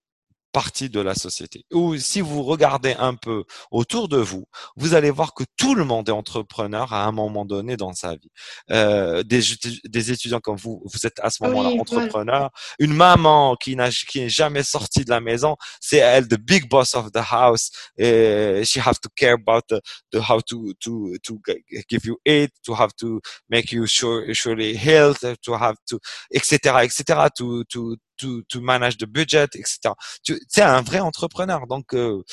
[0.57, 1.65] partie de la société.
[1.71, 5.85] Ou si vous regardez un peu autour de vous, vous allez voir que tout le
[5.85, 8.31] monde est entrepreneur à un moment donné dans sa vie.
[8.71, 9.41] Euh, des,
[9.83, 12.49] des, étudiants comme vous, vous êtes à ce moment-là entrepreneur.
[12.79, 16.67] Une maman qui n'a qui n'est jamais sortie de la maison, c'est elle the big
[16.67, 17.69] boss of the house.
[17.99, 19.79] Et she have to care about the,
[20.11, 21.39] the how to to to
[21.87, 25.99] give you aid, to have to make you sure surely health, to have to
[26.33, 29.93] etc etc to to to, manage the budget, etc.
[30.47, 31.67] C'est un vrai entrepreneur.
[31.67, 32.23] Donc, euh,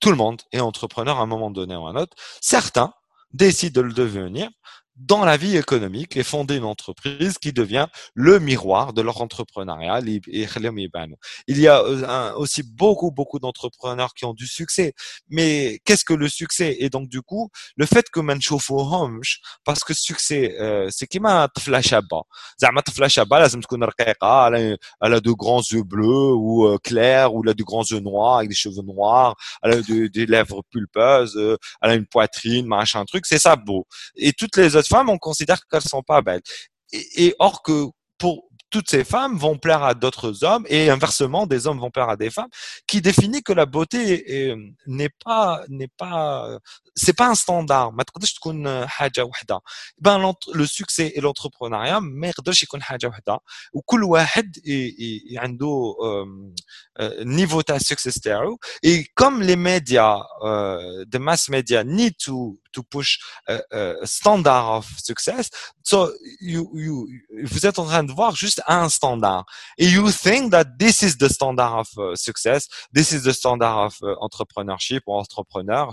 [0.00, 2.16] tout le monde est entrepreneur à un moment donné ou à un autre.
[2.40, 2.92] Certains
[3.32, 4.50] décident de le devenir
[4.97, 10.01] dans la vie économique et fonder une entreprise qui devient le miroir de leur entrepreneuriat.
[10.05, 14.93] Il y a euh, aussi beaucoup, beaucoup d'entrepreneurs qui ont du succès.
[15.29, 19.21] Mais qu'est-ce que le succès Et donc, du coup, le fait que hommes,
[19.63, 21.47] parce que succès, euh, c'est qui m'a
[21.81, 22.23] شابة.
[22.57, 24.47] زعما طفلة شابة لازم تكون رقيقة,
[25.01, 27.99] elle a de grands yeux bleus ou euh, clairs ou elle a de grands yeux
[27.99, 31.37] noirs avec des cheveux noirs, elle a des lèvres pulpeuses,
[31.81, 33.85] elle a une poitrine, machin truc, c'est ça beau.
[34.15, 36.41] Et toutes les autres femmes, on considère qu'elles sont pas belles.
[36.91, 37.87] Et, or que
[38.17, 42.09] pour toutes ces femmes vont plaire à d'autres hommes et inversement des hommes vont plaire
[42.09, 42.49] à des femmes
[42.87, 44.55] qui définit que la beauté
[44.87, 46.57] n'est pas n'est pas
[46.95, 49.59] c'est pas un standard ما تقدرش تكون حاجه وحده
[50.01, 50.17] ben
[50.53, 53.39] le succès et l'entrepreneuriat ما يقدرش يكون حاجه وحده
[53.73, 54.59] وكل واحد
[55.37, 55.93] عنده
[57.21, 60.17] niveau تاع success تاعو et comme les médias
[61.11, 63.18] the mass media need to to push
[64.04, 65.50] standard of success.
[65.82, 67.08] So you you
[67.44, 69.44] vous êtes en train de voir juste un standard.
[69.78, 73.76] Et you think that this is the standard of uh, success this is the standard
[73.86, 75.92] of uh, entrepreneurship or entrepreneurs.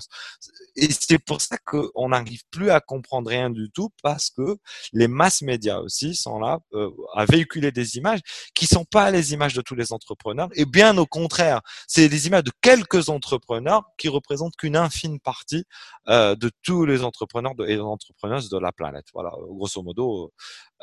[0.76, 4.58] Et c'est pour ça qu'on n'arrive plus à comprendre rien du tout parce que
[4.94, 8.20] les mass médias aussi sont là euh, à véhiculer des images
[8.54, 10.50] qui sont pas les images de tous les entrepreneurs.
[10.54, 15.66] Et bien au contraire, c'est des images de quelques entrepreneurs qui représentent qu'une infime partie
[16.08, 19.06] euh, de tous les entrepreneurs et entrepreneuses de la planète.
[19.14, 20.34] Voilà, grosso modo,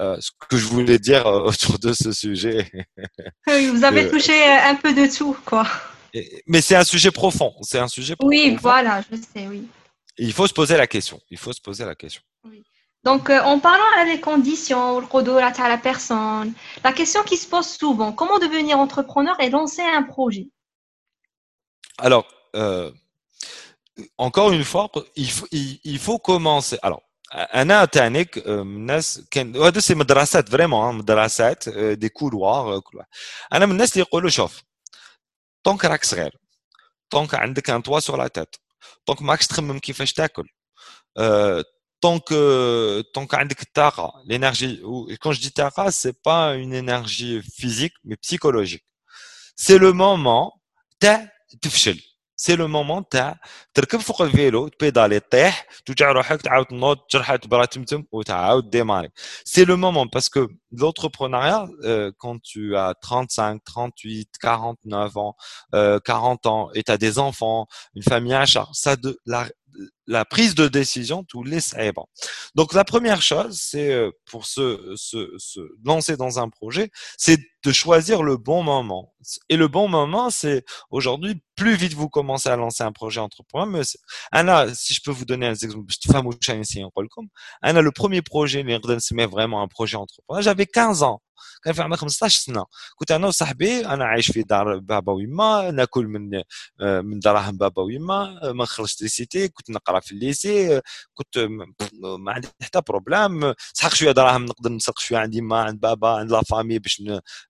[0.00, 2.70] euh, ce que je voulais dire autour de ce sujet.
[3.46, 5.66] Oui, vous avez touché un peu de tout, quoi.
[6.46, 7.52] Mais c'est un sujet profond.
[7.62, 8.28] C'est un sujet profond.
[8.28, 9.66] Oui, voilà, je sais, oui.
[10.18, 11.20] Il faut se poser la question.
[11.30, 12.22] Il faut se poser la question.
[13.04, 16.52] Donc, euh, en parlant des conditions, à la personne,
[16.84, 20.48] la question qui se pose souvent, comment devenir entrepreneur et lancer un projet?
[21.98, 22.90] Alors, euh,
[24.17, 26.77] encore une fois, il faut, il, faut commencer.
[26.83, 27.01] Alors,
[27.33, 33.09] انا تانيك الناس كان هذا سي مدرسات فريمون مدرسات دي كولوار كل واحد
[33.53, 34.63] انا من الناس اللي يقولوا شوف
[35.63, 36.37] طونك راك صغير
[37.09, 38.55] طونك عندك ان توا سور لا تيت
[39.07, 40.49] دونك ماكش تخمم كيفاش تاكل
[42.05, 44.81] tant que tant qu'عندك الطاقه l'énergie
[45.21, 48.85] quand je dis taqa c'est pas une énergie physique mais psychologique
[49.55, 50.59] c'est le moment
[50.99, 52.01] تاع تفشل
[52.41, 53.39] سي لو مومون تاع
[53.73, 59.09] تركب فوق الفيلو تبيدالي طيح توجع روحك تعاود تنوض تجرح تبرا تمتم وتعاود ديماري
[59.43, 60.47] سي لو مومون باسكو
[60.81, 65.35] l'entrepreneuriat euh, quand tu as 35 38 49 ans
[65.75, 69.47] euh, 40 ans et tu as des enfants une famille à charge ça de la
[70.06, 71.60] la prise de décision tous les
[71.94, 72.06] bon.
[72.54, 77.38] Donc la première chose, c'est euh, pour se, se, se, lancer dans un projet, c'est
[77.64, 79.14] de choisir le bon moment.
[79.48, 83.84] Et le bon moment, c'est aujourd'hui, plus vite vous commencez à lancer un projet entrepreneur,
[84.32, 85.92] Anna, si je peux vous donner un exemple,
[87.62, 91.22] Anna, le premier projet, mais vraiment un projet entrepreneur, j'avais 15 ans.
[91.63, 96.07] كان في عمري 15 سنه كنت انا وصاحبي انا عايش في دار بابا ويما ناكل
[96.07, 96.43] من
[96.79, 100.81] من دراهم بابا ويما ما نخلصش ليسيتي كنت نقرا في الليسي
[101.13, 101.37] كنت
[102.19, 106.31] ما عندي حتى بروبليم سحق شويه دراهم نقدر نسرق شويه عند يما عند بابا عند
[106.31, 107.03] لا فامي باش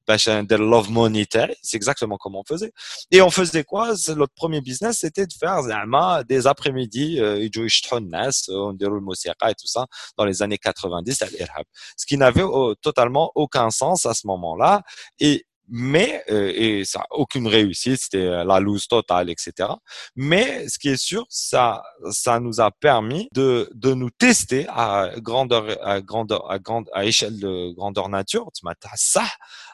[0.07, 2.71] باش ندير لوف موني تاعي سي اكزاكتومون كومون اون فوزي
[3.13, 7.65] اي اون فوزي كوا لو بروميير بيزنس سيتي دو فير زعما دي ابري ميدي يجوا
[7.65, 9.85] يشطحوا الناس ونديروا الموسيقى اي تو سا
[10.17, 12.41] دون لي زاني 90 تاع الارهاب سكي نافي
[12.81, 14.82] توتالمون اوكان à ce moment-là.
[15.20, 19.70] Et mais euh, et ça aucune réussite, c'était euh, la loose totale, etc.
[20.16, 25.10] Mais ce qui est sûr, ça ça nous a permis de de nous tester à
[25.18, 28.50] grandeur à grandeur à grande à échelle de grandeur nature.
[28.54, 29.24] Tu m'as ah, ça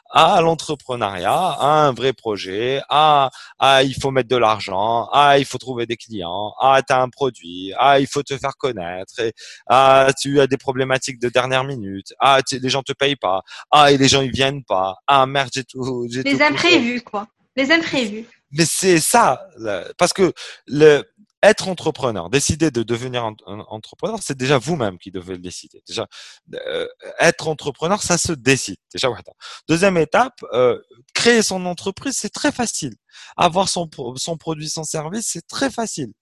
[0.09, 5.45] à l'entrepreneuriat, à un vrai projet, à, à il faut mettre de l'argent, à il
[5.45, 9.19] faut trouver des clients, à tu as un produit, à il faut te faire connaître,
[9.19, 9.33] et,
[9.67, 13.41] à tu as des problématiques de dernière minute, à les gens te payent pas,
[13.71, 16.07] à et les gens ils viennent pas, à merde j'ai tout.
[16.23, 18.25] Les imprévus quoi, les imprévus.
[18.51, 19.47] Mais c'est ça,
[19.97, 20.33] parce que
[20.65, 21.03] le
[21.41, 25.81] être entrepreneur, décider de devenir entrepreneur, c'est déjà vous-même qui devez le décider.
[25.87, 26.07] Déjà,
[26.67, 26.87] euh,
[27.19, 28.77] être entrepreneur, ça se décide.
[28.93, 29.09] Déjà,
[29.67, 30.79] deuxième étape, euh,
[31.13, 32.93] créer son entreprise, c'est très facile.
[33.37, 36.13] Avoir son, son produit, son service, c'est très facile.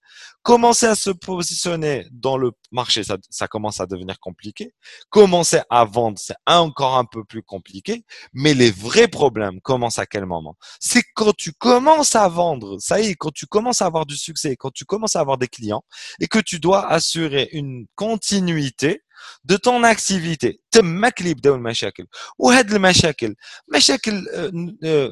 [0.41, 4.73] Commencer à se positionner dans le marché, ça, ça commence à devenir compliqué.
[5.09, 8.05] Commencer à vendre, c'est encore un peu plus compliqué.
[8.33, 10.55] Mais les vrais problèmes commencent à quel moment?
[10.79, 14.17] C'est quand tu commences à vendre, ça y est, quand tu commences à avoir du
[14.17, 15.83] succès, quand tu commences à avoir des clients
[16.19, 19.01] et que tu dois assurer une continuité
[19.44, 22.06] de ton activité تماك اللي يبداو المشاكل
[22.38, 23.34] وهاد المشاكل
[23.74, 24.26] مشاكل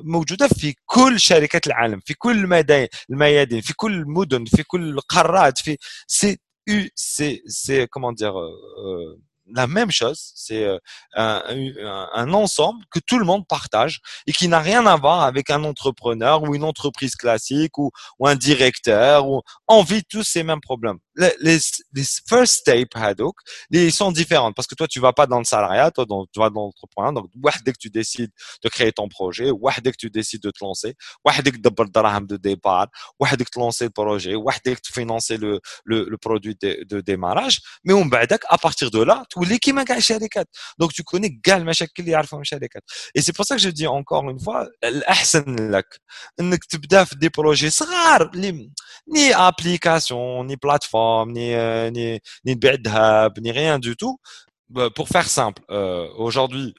[0.04, 2.64] موجوده في كل شركات العالم في كل
[3.11, 6.38] الميادين في كل المدن في كل القارات في سي
[6.94, 8.33] سي سي كومون دير
[9.54, 10.78] la même chose, c'est euh,
[11.14, 11.42] un,
[12.14, 15.64] un, ensemble que tout le monde partage et qui n'a rien à voir avec un
[15.64, 19.29] entrepreneur ou une entreprise classique ou, ou un directeur.
[19.29, 20.98] Ou, on vit tous ces mêmes problèmes.
[21.16, 21.58] Les, les,
[21.92, 23.37] les first step Hadouk,
[23.71, 26.50] ils sont différentes parce que toi, tu vas pas dans le salariat, toi, tu vas
[26.50, 27.12] dans l'entrepreneur.
[27.12, 27.27] Donc,
[27.64, 28.31] dès que tu décides
[28.64, 29.50] de créer ton projet,
[29.83, 30.94] dès que tu décides de te lancer,
[31.44, 32.87] dès que tu de départ,
[33.38, 36.85] dès que tu lances le projet, dès que tu finances le, le, le produit de,
[36.88, 38.08] de démarrage, mais on
[38.48, 40.48] à partir de là, تولي كيما كاع الشركات
[40.79, 42.83] دونك tu connais كاع المشاكل اللي يعرفهم الشركات
[43.16, 46.00] اي سي بور سا جو دي انكور اون فوا الاحسن لك
[46.40, 48.71] انك تبدا في دي بروجي صغار اللي
[49.14, 50.46] ني ابليكاسيون
[51.27, 52.89] ni, euh, ni, ni de
[53.41, 54.19] ni rien du tout.
[54.69, 56.73] Bah, pour faire simple, euh, aujourd'hui,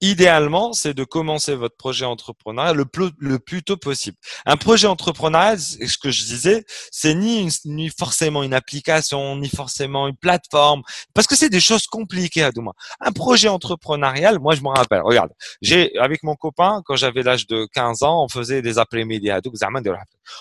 [0.00, 4.16] idéalement, c'est de commencer votre projet entrepreneurial le plus, le plus tôt possible.
[4.46, 10.08] Un projet entrepreneurial, ce que je disais, c'est ni, ni forcément une application, ni forcément
[10.08, 10.82] une plateforme,
[11.14, 12.72] parce que c'est des choses compliquées à Douma.
[13.00, 15.30] Un projet entrepreneurial, moi je me rappelle, regarde,
[15.62, 19.40] j'ai avec mon copain, quand j'avais l'âge de 15 ans, on faisait des après-midi à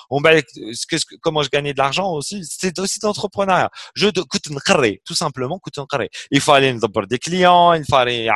[0.10, 0.22] on
[1.22, 3.70] comment je gagnais de l'argent aussi, c'était aussi d'entrepreneuriat.
[3.96, 4.24] Je de
[5.06, 5.60] tout simplement,
[6.32, 6.74] il fallait
[7.08, 8.30] des clients, il fallait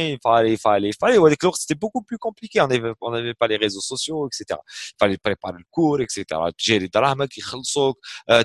[0.00, 1.16] il fallait, il fallait, il fallait.
[1.16, 2.60] Avec l'autre, c'était beaucoup plus compliqué.
[2.60, 4.58] On n'avait on avait pas les réseaux sociaux, etc.
[4.92, 6.24] Il fallait préparer le cours, etc.
[6.58, 7.98] gérer الدراهم qui يخلصوك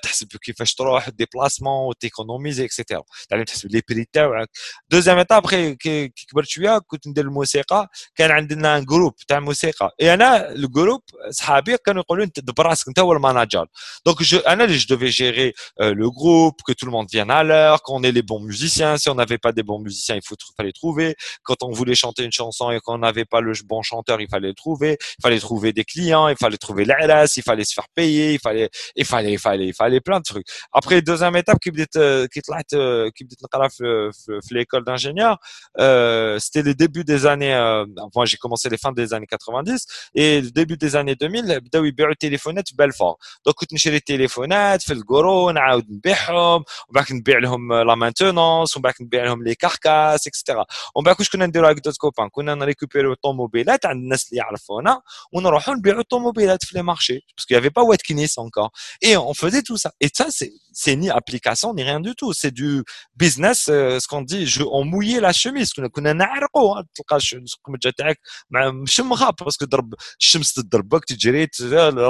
[0.04, 3.02] تحسب كيفاش تروح déplacement t'économiser etc.
[3.30, 4.50] تعلم تحسب les prix تاعك
[4.94, 10.14] deuxième étape après كي كبرت شويه كنت ندير الموسيقى كان عندنا جروب تاع موسيقى اي
[10.14, 13.68] انا الجروب صحابي كانوا يقولوا انت دبر راسك انت هو الماناجر
[14.06, 17.32] دونك جو انا اللي je devais gérer euh, le groupe que tout le monde vienne
[17.32, 20.26] à l'heure qu'on ait les bons musiciens si on n'avait pas des bons musiciens il
[20.28, 21.16] faut fallait trouver
[21.46, 24.50] quand on voulait chanter une chanson et qu'on n'avait pas le bon chanteur, il fallait
[24.50, 24.98] le trouver.
[25.20, 28.40] Il fallait trouver des clients, il fallait trouver l'ALAS, il fallait se faire payer, il
[28.40, 30.48] fallait, il fallait, il fallait, il fallait plein de trucs.
[30.74, 31.98] Après, deuxième étape qui بديت
[32.34, 32.76] qui طلعت
[33.16, 34.12] qui بديت نقرا في
[34.42, 35.38] في l'école d'ingénieur,
[35.80, 39.86] euh, c'était le début des années euh, moi j'ai commencé les fins des années 90
[40.16, 43.16] et le début des années 2000 بداو يبيعوا التليفونات في بلفور
[43.46, 48.82] دونك كنت نشري التليفونات في القرو نعاود نبيعهم ومن بعد نبيع لهم لا مانتونونس ومن
[48.82, 50.66] بعد نبيع لهم لي كاركاس اكسترا
[50.96, 55.02] ومن بعد كوش كنا نديرو هكا دوت كوبان كنا نريكوبيرو الطوموبيلات عند الناس اللي يعرفونا
[55.34, 58.70] ونروحوا نبيعوا الطوموبيلات في لي مارشي باسكو يافي با واتكينيس انكور
[59.04, 62.32] اي اون فوزي تو سا اي سا سي سي ني ابليكاسيون ني ريان دو تو
[62.32, 62.84] سي دو
[63.16, 68.20] بيزنس سكون دي جو اون مويي لا شوميز كنا كنا نعرقوا تلقى القمجه تاعك
[68.52, 71.48] مشمخه باسكو ضرب الشمس تضربك تجري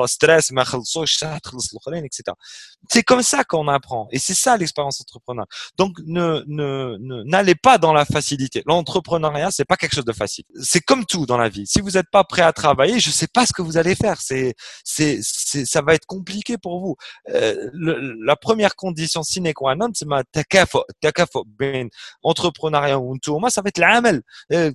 [0.05, 2.35] ستريس ما خلصوش تخلص الاخرين اكسيتيرا
[2.89, 5.45] سي كوم سا كون ابرون اي سي سا l'expérience entrepreneur
[5.77, 8.63] donc ne ne n'allez pas dans la facilité
[9.06, 10.44] l'entrepreneuriat, c'est pas quelque chose de facile.
[10.60, 11.66] C'est comme tout dans la vie.
[11.66, 14.20] Si vous n'êtes pas prêt à travailler, je sais pas ce que vous allez faire.
[14.20, 14.54] C'est,
[14.84, 16.96] c'est, ça va être compliqué pour vous.
[17.30, 17.70] Euh,
[18.24, 21.88] la première condition sine qua non, c'est ma takafo, takafo ben
[22.22, 24.22] entrepreneuriat ou moi, ça va être l'amal.
[24.52, 24.72] Euh,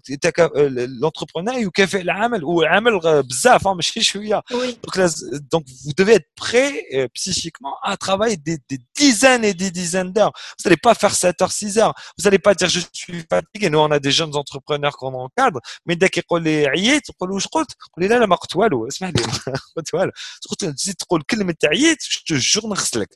[0.55, 3.75] euh, l'entrepreneur ou fait l'amal ou l'amal bzaf, hein,
[4.51, 5.13] donc,
[5.51, 10.31] donc vous devez être prêt psychiquement à travailler des, des dizaines et des dizaines d'heures.
[10.59, 11.93] Vous n'allez pas faire 7 heures, 6 heures.
[12.17, 13.69] Vous n'allez pas dire je suis fatigué.
[13.69, 17.28] Nous, on a des jeunes entrepreneurs qu'on encadre, mais dès qu'ils يقول لي عييت نقول
[17.28, 20.12] له واش قلت؟ يقول لي لا لا ما قلت والو اسمح لي ما قلت والو
[20.50, 23.08] قلت تزيد تقول كلمه عييت جو جور نغسلك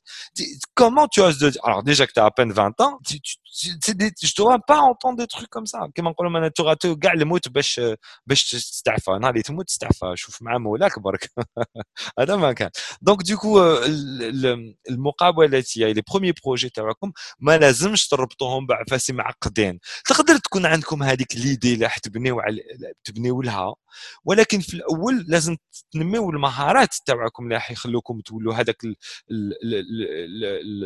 [0.81, 3.21] comment tu oses de dire alors déjà que tu as à peine 20 ans tu,
[3.21, 3.37] tu,
[3.94, 5.88] des, je dois pas entendre des trucs comme ça.
[5.96, 7.82] كما نقولوا أنا تغاتو كاع الموت باش
[8.28, 9.12] باش تستعفى.
[9.12, 10.12] نهار اللي تموت تستعفى.
[10.16, 11.32] شوف مع مولاك برك.
[12.20, 12.70] هذا ما كان.
[13.02, 13.62] دونك دوكو
[14.90, 19.80] المقابله التي لي بروميي بروجي تاعكم ما لازمش تربطوهم بعفاسي معقدين.
[20.06, 22.42] تقدر تكون عندكم هذيك ليدي اللي تبنيو
[23.04, 23.76] تبنيو لها
[24.26, 25.58] ولكن في الأول لازم
[25.92, 28.78] تنميو المهارات تاعكم اللي راح يخلوكم تولوا هذاك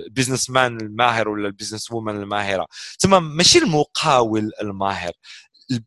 [0.05, 2.21] البيزنس مان الماهر ولا البيزنس وومان
[2.58, 2.66] الماهره
[2.98, 5.12] تما ماشي المقاول الماهر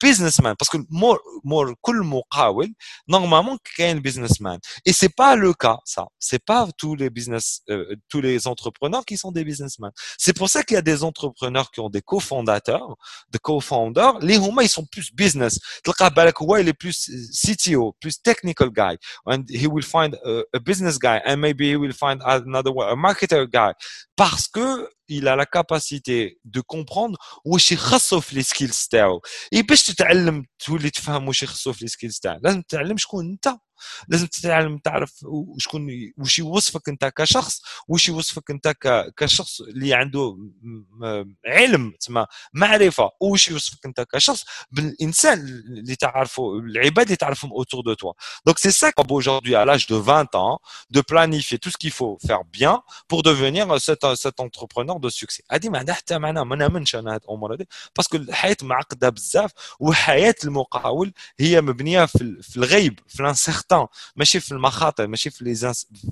[0.03, 2.73] businessman parce que moi moi كل مقاول
[3.07, 7.95] normalement un businessman et c'est pas le cas ça c'est pas tous les business euh,
[8.09, 11.69] tous les entrepreneurs qui sont des businessmen c'est pour ça qu'il y a des entrepreneurs
[11.71, 12.95] qui ont des cofondateurs
[13.29, 16.97] des co-founders les huma ils sont plus business تلقاه بالك هو il est plus
[17.43, 18.95] CTO plus technical guy
[19.27, 22.95] and he will find a, a business guy and maybe he will find another a
[22.95, 23.73] marketer guy
[24.15, 29.21] parce que il a la capacité de comprendre واش يخصو في لي سكيلز تاعو
[29.53, 33.57] اي باش تتعلم تولي تفهم واش يخصو في لي سكيلز تاعك لازم تتعلم شكون انت
[34.08, 35.24] لازم تتعلم تعرف
[35.58, 38.74] شكون واش يوصفك انت كشخص واش يوصفك انت
[39.16, 40.38] كشخص اللي عنده
[41.46, 47.94] علم تسمى معرفة واش يوصفك انت كشخص بالإنسان اللي تعرفه العباد اللي تعرفهم autour de
[47.94, 48.12] toi.
[48.46, 50.58] Donc c'est ça aujourd'hui à l'âge de 20 ans
[50.90, 55.42] de planifier tout ce qu'il faut faire bien pour devenir cet, cet entrepreneur de succès.
[55.50, 57.66] هذه ما عندها حتى معنى ما نامنش أنا هاد الأمور هذه
[57.96, 64.51] باسكو الحياة معقدة بزاف وحياه المقاول هي مبنية في, الغيب في لانسيغتان l'incertain ماشي في
[64.51, 65.67] المخاطر ماشي في les,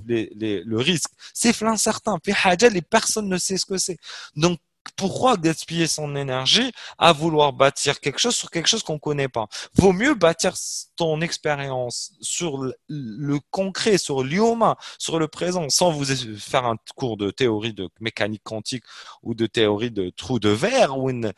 [0.06, 3.78] les, les, le risque c'est في l'incertain في حاجه اللي personne ne sait ce que
[3.78, 3.96] c'est
[4.36, 4.58] donc
[4.96, 9.48] pourquoi gaspiller son énergie à vouloir bâtir quelque chose sur quelque chose qu'on connaît pas
[9.74, 10.54] Vaut mieux bâtir
[10.96, 12.58] ton expérience sur
[12.88, 16.04] le, concret, sur l'humain, sur le présent, sans vous
[16.36, 18.84] faire un cours de théorie de mécanique quantique
[19.22, 21.32] ou de théorie de trou de verre ou une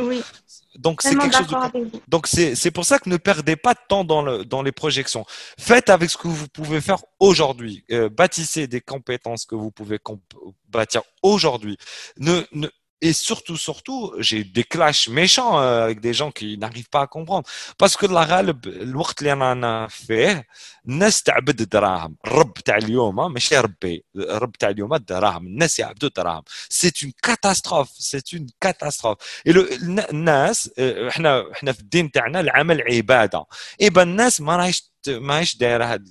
[0.00, 0.22] oui.
[0.78, 2.00] Donc c'est quelque chose de...
[2.08, 4.72] Donc c'est c'est pour ça que ne perdez pas de temps dans le dans les
[4.72, 5.24] projections.
[5.58, 7.84] Faites avec ce que vous pouvez faire aujourd'hui.
[7.90, 9.98] Euh, bâtissez des compétences que vous pouvez
[10.68, 11.78] bâtir aujourd'hui.
[12.18, 12.68] Ne, ne
[13.03, 17.01] et surtout, surtout, j'ai eu des clashs méchants euh, avec des gens qui n'arrivent pas
[17.01, 17.47] à comprendre.
[17.79, 20.47] Parce que la غالب الوقت اللي انا فيه
[20.87, 26.43] الناس تعبد الدراهم الرب تاع اليوم ماشي ربي الرب تاع اليوم الدراهم الناس يعبدوا الدراهم
[26.69, 29.67] c'est une catastrophe c'est une catastrophe et le
[30.09, 33.45] الناس احنا احنا في الدين تاعنا العمل عباده
[33.81, 36.03] ايبا الناس ما راهيش ماهيش دايره هذا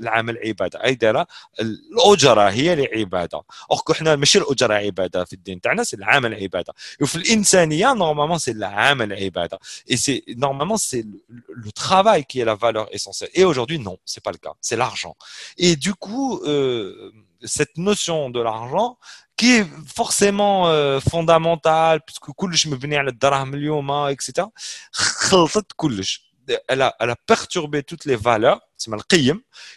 [0.00, 1.26] العمل عباده اي دايره
[1.60, 6.74] الاجره هي اللي عباده اوركو حنا ماشي الاجره عباده في الدين تاعنا سي العمل عباده
[7.00, 9.58] وفي الانسانيه نورمالمون سي العمل عباده
[9.90, 11.06] اي سي نورمالمون سي
[11.48, 14.76] لو travail qui est la valeur essentielle et aujourd'hui non c'est pas le cas c'est
[14.76, 15.14] l'argent
[15.58, 17.12] et du coup euh,
[17.56, 18.98] cette notion de l'argent
[19.38, 19.66] qui est
[20.00, 24.44] forcément euh, fondamentale puisque كلش مبني على الدراهم اليوم etc
[24.92, 26.23] خلطت كلش
[26.68, 28.60] elle a, elle a perturbé toutes les valeurs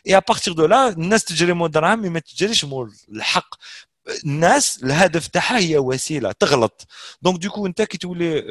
[0.05, 3.55] et à partir de là الناس تجري مو دراهم ما تجريش مو الحق
[4.25, 6.87] الناس الهدف تاعها هي وسيله تغلط
[7.21, 8.43] دونك دوكو انت كي تولي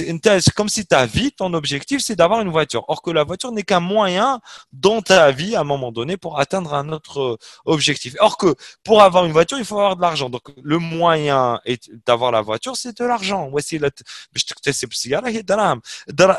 [0.00, 3.50] انت comme si ta vie ton objectif c'est d'avoir une voiture or que la voiture
[3.52, 4.40] n'est qu'un moyen
[4.72, 8.54] dans ta vie à un moment donné pour atteindre un autre objectif or que
[8.84, 11.60] pour avoir une voiture il faut avoir de l'argent donc le moyen
[12.06, 13.92] d'avoir la voiture c'est de l'argent وسيله
[14.32, 15.80] باش تكتسب السياره هي دراهم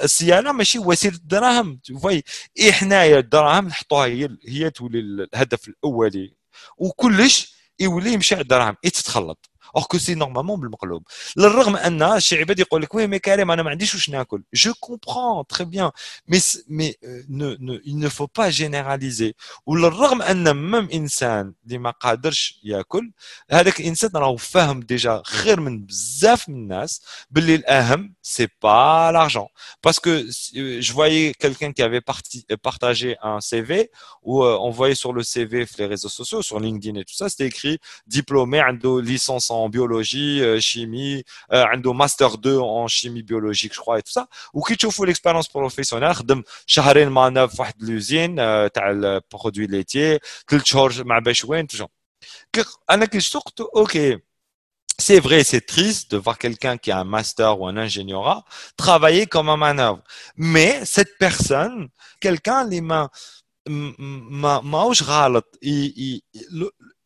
[0.04, 2.22] السياره ماشي وسيله دراهم voyez
[2.60, 6.34] اي حنايا الدراهم نحطوها هي هي تولي الهدف الاولي
[6.78, 11.04] وكلش يولي يمشي على الدراهم يتتخلط اور كو سي نورمالمون بالمقلوب
[11.38, 14.74] للرغم ان شي عباد يقول لك وي مي كريم انا ما عنديش واش ناكل جو
[14.80, 15.92] كومبرون تري بيان
[16.28, 16.96] مي مي
[17.30, 19.34] نو نو il ne faut pas généraliser
[19.66, 23.12] وللرغم ان مم انسان اللي ما قادرش ياكل
[23.52, 27.02] هذاك الانسان راهو فاهم ديجا خير من بزاف من الناس
[27.32, 29.48] باللي الاهم سي با لارجون
[29.84, 30.22] باسكو
[30.88, 33.92] je voyais quelqu'un qui avait parti, partagé un CV
[34.24, 37.30] ou euh, envoyé sur le CV sur les réseaux sociaux sur LinkedIn et tout ça
[37.30, 37.78] c'était écrit
[38.08, 41.24] diplômé عنده licence en biologie, euh, chimie,
[41.54, 44.28] euh, un master 2 en chimie biologique, je crois, et tout ça.
[44.54, 48.36] Ou qui trouve l'expérience professionnelle, خدم شهرين معنا في واحد l'usine
[48.74, 50.20] تاع البرودوي ليتيي
[50.50, 51.86] ثلاث شهور مع بشوين tout
[52.90, 54.20] انا كي شفت اوكي
[55.02, 58.44] c'est vrai, c'est triste de voir quelqu'un qui a un master ou un ingénierat
[58.76, 60.04] travailler comme un manœuvre.
[60.36, 61.88] Mais cette personne,
[62.20, 63.10] quelqu'un, les mains,
[63.70, 65.58] ما ماهوش غلط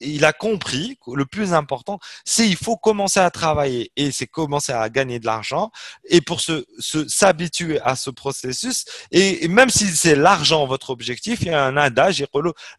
[0.04, 4.28] il a compris que le plus important, c'est il faut commencer à travailler et c'est
[4.28, 5.72] commencer à gagner de l'argent
[6.10, 6.66] et pour se
[7.08, 11.78] s'habituer à ce processus et, même si c'est l'argent votre objectif, il y a un
[11.78, 12.26] adage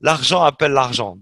[0.00, 1.16] l'argent appelle l'argent.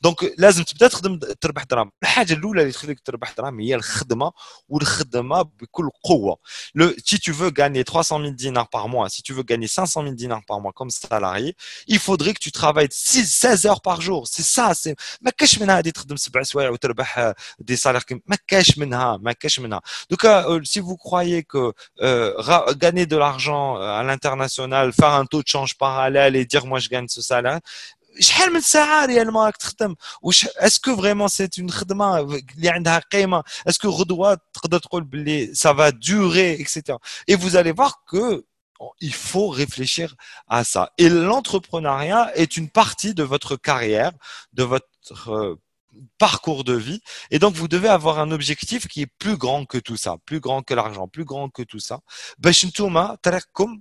[0.00, 1.90] Donc لازم تبدا تخدم تربح دراهم.
[2.02, 4.32] الحاجة الأولى اللي تخليك تربح دراهم هي الخدمة
[4.68, 6.38] والخدمة بكل قوة.
[6.74, 10.02] Le si tu veux gagner 300 000 dinars par mois, si tu veux gagner 500
[10.02, 11.56] 000 dinars par mois comme salarié,
[11.86, 15.58] il faudrait que tu travailles 6 16 heures par jour سي سا سي ما كاش
[15.58, 19.80] منها هذه تخدم سبع سوايع وتربح دي سالير ما كاش منها ما كاش منها
[20.10, 21.72] دوكا سي فو كرويي كو
[22.84, 26.88] gagner de l'argent à l'international faire un taux de change parallèle et dire moi je
[26.88, 27.60] gagne ce salaire
[28.20, 33.44] شحال من ساعه ريالمون راك تخدم واش اسكو فريمون سي اون خدمه اللي عندها قيمه
[33.68, 36.96] اسكو غدوه تقدر تقول باللي ça va durer etc
[37.30, 38.44] et vous allez voir que
[38.99, 40.15] il faut réfléchir
[40.47, 40.91] à ça.
[40.97, 44.11] Et l'entrepreneuriat est une partie de votre carrière,
[44.53, 45.55] de votre euh,
[46.18, 47.00] parcours de vie.
[47.30, 50.40] Et donc, vous devez avoir un objectif qui est plus grand que tout ça, plus
[50.40, 52.00] grand que l'argent, plus grand que tout ça.
[52.38, 53.80] باش نتوما تراكم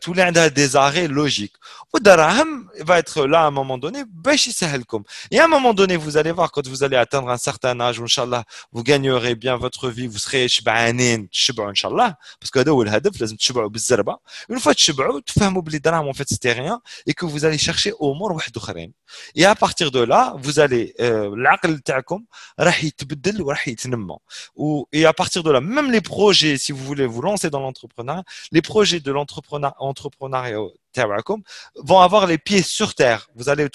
[0.00, 1.56] تولي عندها des arrêts logiques.
[1.94, 5.02] والدراهم va être là à un moment donné باش يسهلكم.
[5.32, 8.00] Et à un moment donné, vous allez voir quand vous allez atteindre un certain âge,
[8.00, 12.82] inchallah, vous gagnerez bien votre vie, vous serez شبعانين تشبعوا inchallah parce que هذا هو
[12.82, 14.18] الهدف لازم تشبعوا بالزربه.
[14.52, 17.92] Une fois تشبعوا تفهموا بلي الدراهم en fait c'était rien et que vous allez chercher
[18.02, 18.92] امور واحد اخرين.
[19.34, 22.24] Et à partir de là, vous allez euh, العقل تاعكم
[22.60, 24.16] راح يتبدل وراح يتنمى
[24.92, 28.24] et à partir de là même les projets si vous voulez vous lancer dans l'entrepreneuriat
[28.52, 29.74] les projets de l'entrepreneuriat
[31.76, 33.68] vont avoir les pieds sur terre vous allez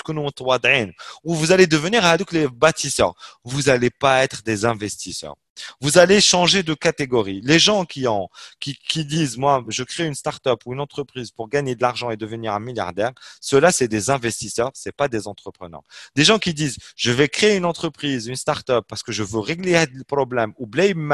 [1.24, 3.14] ou vous allez devenir les bâtisseurs
[3.44, 5.36] vous n'allez pas être des investisseurs
[5.81, 7.41] vous allez changer de catégorie.
[7.45, 8.29] Les gens qui ont,
[8.61, 12.17] qui, disent, moi, je crée une start-up ou une entreprise pour gagner de l'argent et
[12.17, 15.83] devenir un milliardaire, ceux-là, c'est des investisseurs, c'est pas des entrepreneurs.
[16.15, 19.41] Des gens qui disent, je vais créer une entreprise, une start-up parce que je veux
[19.41, 21.13] régler le problème ou blame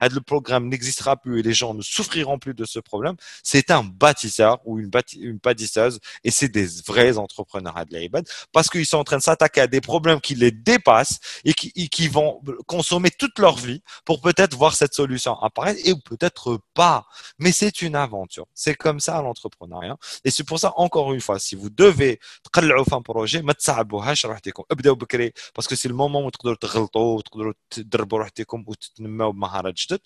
[0.00, 3.82] le programme n'existera plus et les gens ne souffriront plus de ce problème, c'est un
[3.82, 4.90] bâtisseur ou une,
[5.42, 7.92] bâtisseuse et c'est des vrais entrepreneurs à de
[8.52, 12.08] parce qu'ils sont en train de s'attaquer à des problèmes qui les dépassent et qui
[12.08, 17.05] vont consommer toute leur vie pour peut-être voir cette solution apparaître et peut-être pas.
[17.39, 18.47] Mais c'est une aventure.
[18.53, 19.97] C'est comme ça l'entrepreneuriat.
[20.25, 23.53] Et c'est pour ça, encore une fois, si vous devez تقلعوا في un projet ما
[23.53, 29.99] تصعبوهاش روحتكم ابداو بكري باسكو سي المومون تقدروا تغلطوا وتقدروا تدربوا روحتكم وتتنموا بمهارات جدد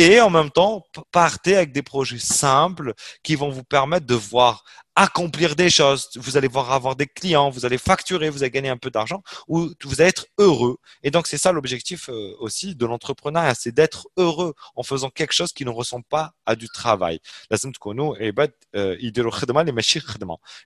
[0.00, 4.64] et en même temps partez avec des projets simples qui vont vous permettre de voir
[4.94, 8.68] accomplir des choses, vous allez voir avoir des clients, vous allez facturer, vous allez gagner
[8.68, 10.78] un peu d'argent, ou vous allez être heureux.
[11.04, 15.34] Et donc c'est ça l'objectif euh, aussi de l'entrepreneuriat, c'est d'être heureux en faisant quelque
[15.34, 17.20] chose qui ne ressemble pas à du travail.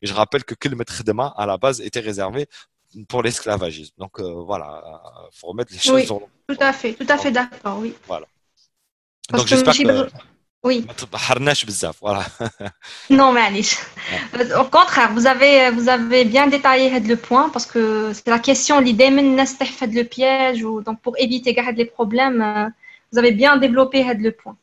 [0.02, 2.46] Et je rappelle que كلمة خدمة à la base était réservée
[3.08, 3.94] pour l'esclavagisme.
[3.98, 4.82] Donc euh, voilà,
[5.32, 7.94] faut remettre les choses oui, Tout à fait, tout à fait d'accord, oui.
[8.06, 8.26] Voilà.
[9.30, 10.08] Donc j'espère que
[10.63, 10.85] oui.
[13.09, 13.41] Non, mais
[14.59, 18.79] Au contraire, vous avez, vous avez bien détaillé le point parce que c'est la question,
[18.79, 19.09] l'idée,
[19.65, 22.69] fait le piège, ou, donc pour éviter les problèmes, euh,
[23.11, 24.57] vous avez bien développé le point.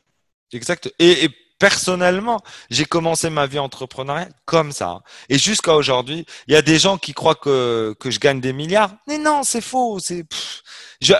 [0.53, 0.93] Exact.
[0.99, 1.29] Et,
[1.60, 2.40] personnellement,
[2.70, 5.02] j'ai commencé ma vie entrepreneuriale comme ça.
[5.28, 8.54] Et jusqu'à aujourd'hui, il y a des gens qui croient que, que je gagne des
[8.54, 8.92] milliards.
[9.06, 9.98] Mais non, c'est faux.
[10.00, 10.24] C'est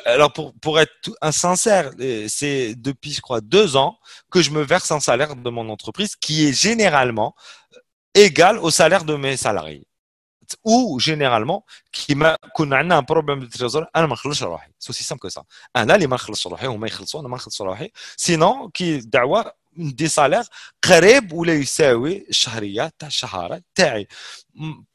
[0.06, 1.92] alors pour, pour être sincère,
[2.28, 3.98] c'est depuis je crois deux ans
[4.30, 7.34] que je me verse un salaire de mon entreprise qui est généralement
[8.14, 9.86] égal au salaire de mes salariés.
[10.64, 15.20] Ou généralement qui m'a qu'on a un problème de trésor انا ما c'est aussi simple
[15.20, 15.42] que ça
[15.76, 20.07] انا اللي ما نخلصش روحي هما يخلصوا انا ما نخلصش روحي sinon qui دعوه دي
[20.07, 20.43] سالير
[20.83, 24.07] قريب ولا يساوي الشهرية تاع الشهارة تاعي.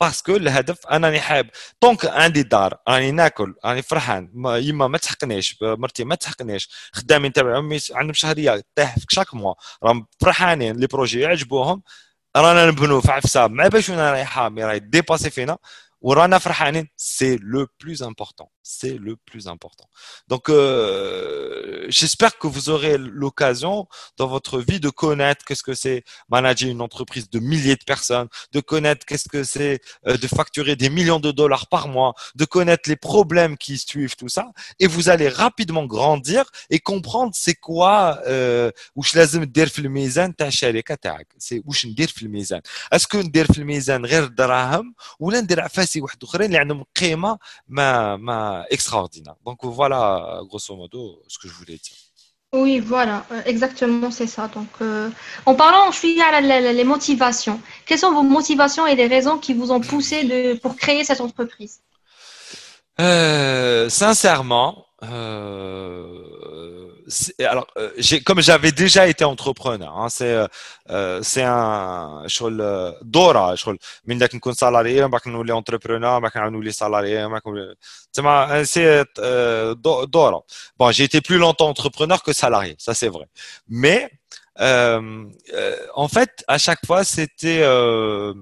[0.01, 1.51] باسكو الهدف أنني حاب.
[1.83, 4.31] دونك عندي دار راني ناكل راني فرحان.
[4.45, 6.69] يما ما تحقنيش مرتي ما تحقنيش.
[6.93, 9.55] خدامين تبع امي عندهم شهرية تاع شاك موا.
[9.83, 11.83] راهم فرحانين لي بروجي يعجبوهم.
[12.37, 15.59] رانا نبنوا في عفسه مع باش راهي حامي راهي ديباسي فينا.
[16.01, 19.88] ورانا فرحانين سي لو بلوز امبورطون c'est le plus important.
[20.28, 26.04] Donc, euh, j'espère que vous aurez l'occasion dans votre vie de connaître qu'est-ce que c'est
[26.30, 30.76] manager une entreprise de milliers de personnes, de connaître qu'est-ce que c'est euh, de facturer
[30.76, 34.88] des millions de dollars par mois, de connaître les problèmes qui suivent tout ça, et
[34.88, 40.48] vous allez rapidement grandir et comprendre c'est quoi euh, واش لازم دير في الميزان تاع
[40.48, 42.62] الشركه تاعك سي واش ندير في الميزان
[42.94, 48.18] اسكو ندير في الميزان غير الدراهم ولا ندير عفاسي واحد اخرين اللي عندهم قيمه ما
[48.18, 49.37] ما extraordinaire.
[49.45, 51.97] Donc voilà, grosso modo, ce que je voulais dire.
[52.53, 54.49] Oui, voilà, euh, exactement, c'est ça.
[54.49, 55.09] Donc, euh,
[55.47, 57.61] en parlant, je suis à les motivations.
[57.87, 61.21] Quelles sont vos motivations et les raisons qui vous ont poussé de, pour créer cette
[61.21, 61.81] entreprise?
[63.01, 66.88] Euh, Sincèrement, euh,
[67.40, 70.48] alors, euh, j'ai, comme j'avais déjà été entrepreneur, hein, c'est
[70.90, 76.72] euh, c'est un شغل دورة شغل من ذاك نكون سالاري بعد نولي entrepreneur بعد نولي
[76.72, 77.28] salarié
[78.14, 79.06] تسمى c'est
[80.08, 80.44] دورة
[80.80, 83.28] bon j'ai été plus longtemps entrepreneur que salarié ça c'est vrai
[83.68, 84.10] mais
[84.60, 85.26] euh,
[85.96, 88.34] en fait à chaque fois c'était euh,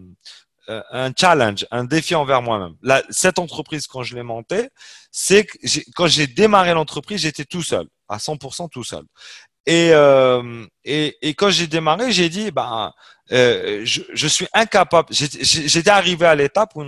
[0.68, 2.76] un challenge, un défi envers moi-même.
[3.10, 4.70] cette entreprise, quand je l'ai montée,
[5.12, 5.58] c'est que
[5.96, 9.04] quand j'ai démarré l'entreprise, j'étais tout seul, à 100% tout seul.
[9.66, 12.94] Et, euh, et, et, quand j'ai démarré, j'ai dit, bah,
[13.32, 15.08] euh, je, je, suis incapable.
[15.12, 16.84] J'étais arrivé à l'étape où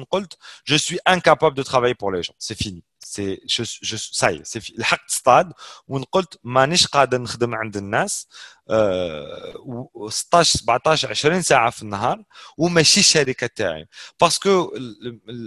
[0.66, 2.34] je suis incapable de travailler pour les gens.
[2.38, 2.84] C'est fini.
[3.00, 5.54] C'est je, je, ça y est, c'est لحقت ستاد
[5.88, 8.28] ونقولت مانيش قادر نخدم عند الناس
[8.59, 8.59] و
[10.09, 12.23] 16 17 20 ساعة في النهار
[12.59, 13.87] وماشي الشركة تاعي.
[14.21, 14.73] باسكو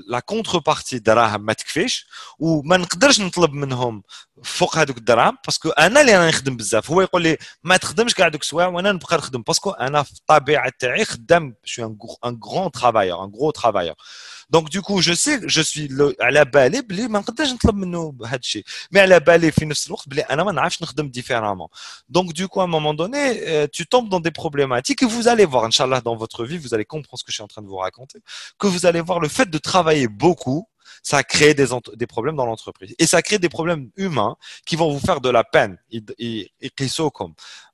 [0.08, 2.08] لا كونتربارتي دراهم ما تكفيش
[2.40, 4.04] وما نقدرش نطلب منهم
[4.44, 6.92] فوق هذوك الدراهم باسكو أنا اللي راني نخدم بزاف.
[6.92, 10.72] هو يقول لي ما تخدمش كاع دوك السوايع وأنا نبقى نخدم باسكو أنا في الطبيعه
[10.80, 11.86] تاعي خدام شو
[12.26, 13.96] ان غران ترافايور ان غرو ترافايور
[14.50, 18.64] دونك دوكو جو سي جو سوي على بالي بلي ما نقدرش نطلب منه هذا الشيء
[18.92, 21.68] مي على بالي في نفس الوقت بلي أنا ما نعرفش نخدم ديفيرامون
[22.10, 22.96] دونك دوكو ا مومون
[23.72, 26.86] tu tombes dans des problématiques et vous allez voir inchallah dans votre vie vous allez
[26.86, 28.20] comprendre ce que je suis en train de vous raconter
[28.60, 30.68] que vous allez voir le fait de travailler beaucoup
[31.02, 32.94] ça a créé des, des problèmes dans l'entreprise.
[33.00, 35.78] Et ça crée des problèmes humains qui vont vous faire de la peine.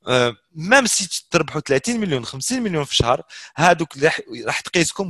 [0.07, 3.23] Euh, même si tu 30 millions, 50 millions par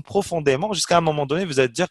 [0.04, 1.88] profondément jusqu'à un moment donné, vous allez dire,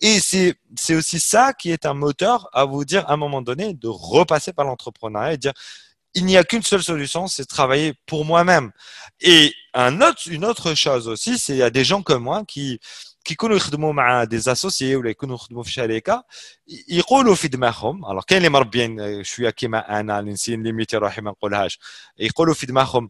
[0.00, 3.74] et c'est aussi ça qui est un moteur à vous dire à un moment donné
[3.74, 5.52] de repasser par l'entrepreneuriat et dire,
[6.15, 8.71] il n'y a qu'une seule solution, c'est de travailler pour moi-même.
[9.19, 12.43] Et un autre, une autre chose aussi, c'est il y a des gens comme moi
[12.45, 12.79] qui
[13.25, 13.71] qui connaissent
[14.29, 16.23] des associés ou les connaissent في شركه
[16.89, 21.79] يقولوا في دماغهم alors كاين اللي مربيين شويه كيما انا نسين ليميتي روحي ما نقولهاش
[22.19, 23.09] يقولوا في دماغهم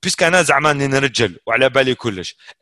[0.00, 0.78] puisqu'un zaman
[1.46, 1.94] ou à la balle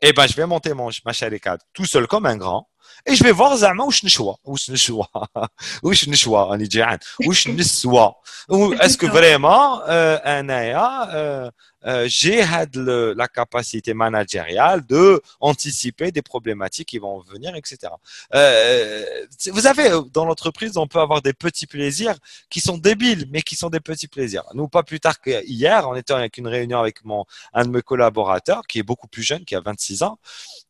[0.01, 2.67] eh ben, je vais monter mon, ma charicade tout seul comme un grand.
[3.05, 5.05] Et je vais voir زعما واش نشوى واش نشوى
[5.83, 8.13] واش نشوى راني جيعان واش نسوى
[8.51, 9.81] اسكو فريمون
[10.25, 11.51] انايا
[11.86, 17.92] euh, j'ai la capacité managériale de anticiper des problématiques qui vont venir, etc.
[18.34, 19.04] Euh,
[19.46, 22.16] vous avez dans l'entreprise, on peut avoir des petits plaisirs
[22.50, 24.44] qui sont débiles, mais qui sont des petits plaisirs.
[24.54, 27.24] Nous, pas plus tard qu'hier, en étant avec une réunion avec mon
[27.54, 30.18] un de mes collaborateurs, qui est beaucoup plus jeune, qui a 26 ans,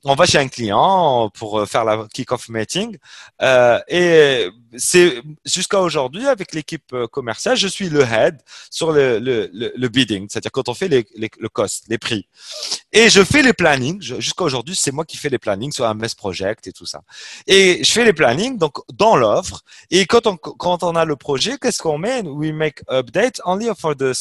[0.05, 2.97] on va chez un client pour faire la kick-off meeting
[3.43, 8.41] euh, et c'est jusqu'à aujourd'hui avec l'équipe commerciale, je suis le head
[8.71, 12.28] sur le, le, le, bidding, c'est-à-dire quand on fait les, les, le cost, les prix.
[12.92, 14.02] Et je fais les plannings.
[14.02, 17.02] Jusqu'à aujourd'hui, c'est moi qui fais les plannings sur un MS Project et tout ça.
[17.48, 19.64] Et je fais les plannings donc dans l'offre.
[19.90, 23.70] Et quand on quand on a le projet, qu'est-ce qu'on met We make update only
[23.78, 24.14] for the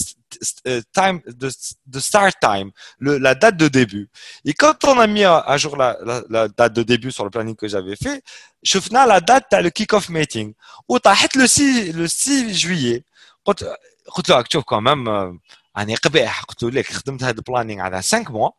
[0.67, 4.09] euh, time, the, start time, le, la date de début.
[4.45, 7.31] Et quand on a mis à, jour la, la, la, date de début sur le
[7.31, 8.23] planning que j'avais fait,
[8.63, 10.55] je finis la date le kick-off meeting.
[10.89, 10.99] Ou
[11.35, 13.05] le 6, le 6 juillet.
[13.45, 13.77] قلت
[14.15, 15.39] قلت له شوف quand même
[15.78, 18.50] راني قبيح قلت لك خدمت هذا البلانينغ على 5 موا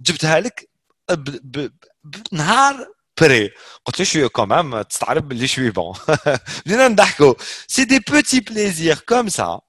[0.00, 0.68] جبتها لك
[2.04, 2.86] بنهار
[3.20, 3.50] بري.
[3.84, 5.94] قلت له شوية كومام تستعرب باللي شوي بون
[6.66, 7.34] بدينا نضحكوا.
[7.66, 9.60] سي دي بوتي بليزير كوم سا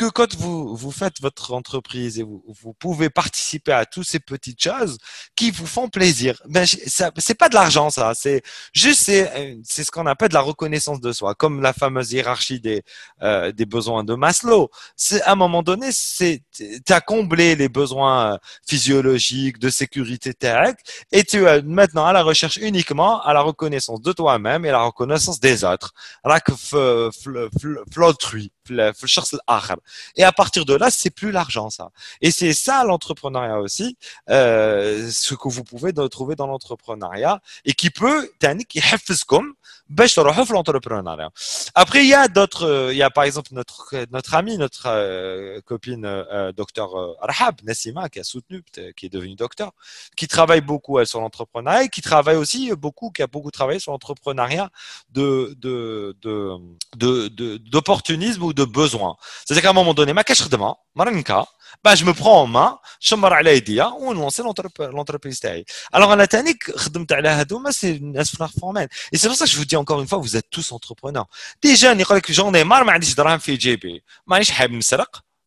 [0.00, 4.18] que quand vous, vous faites votre entreprise et vous, vous pouvez participer à toutes ces
[4.18, 4.96] petites choses
[5.36, 8.12] qui vous font plaisir, ben, c'est pas de l'argent, ça.
[8.14, 8.42] C'est
[8.72, 12.60] juste, c'est, c'est ce qu'on appelle de la reconnaissance de soi, comme la fameuse hiérarchie
[12.60, 12.82] des,
[13.20, 14.70] euh, des besoins de Maslow.
[14.96, 16.44] C'est, à un moment donné, c'est,
[16.88, 20.32] as comblé les besoins physiologiques, de sécurité
[21.12, 24.82] et tu es maintenant à la recherche uniquement à la reconnaissance de toi-même et la
[24.82, 25.92] reconnaissance des autres.
[27.96, 28.50] L'autrui.
[30.16, 31.90] Et à partir de là, c'est plus l'argent, ça.
[32.20, 33.96] Et c'est ça l'entrepreneuriat aussi,
[34.28, 38.30] euh, ce que vous pouvez trouver dans l'entrepreneuriat et qui peut,
[38.68, 38.80] qui
[39.90, 41.30] l'entrepreneuriat.
[41.74, 45.60] Après, il y a d'autres, il y a par exemple notre notre amie, notre euh,
[45.64, 48.62] copine euh, docteur euh, Rahab Nassima qui a soutenu,
[48.96, 49.72] qui est devenue docteur,
[50.16, 53.92] qui travaille beaucoup elle, sur l'entrepreneuriat qui travaille aussi beaucoup, qui a beaucoup travaillé sur
[53.92, 54.70] l'entrepreneuriat
[55.10, 56.16] de de
[56.96, 59.16] de d'opportunisme ou de besoin.
[59.44, 60.56] C'est-à-dire qu'à un moment donné, ma cache de
[60.94, 61.46] maranka,
[61.84, 64.42] باش جو مو برون ما شمر على يديا ونونسي
[64.80, 65.64] لونتربريز تاعي.
[65.94, 69.76] الوغ أنا تاني خدمت على هذوما سي ناس في فورمان اي سي بصح جو دي
[69.76, 71.24] اونكور اون فوا فوز توس اونتربرونور
[71.62, 74.02] دي جان يقول لك جون نيمار ما عنديش دراهم في جيبي.
[74.26, 75.29] مانيش حاب نسرق.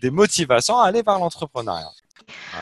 [0.00, 1.90] des, motivations à aller vers l'entrepreneuriat.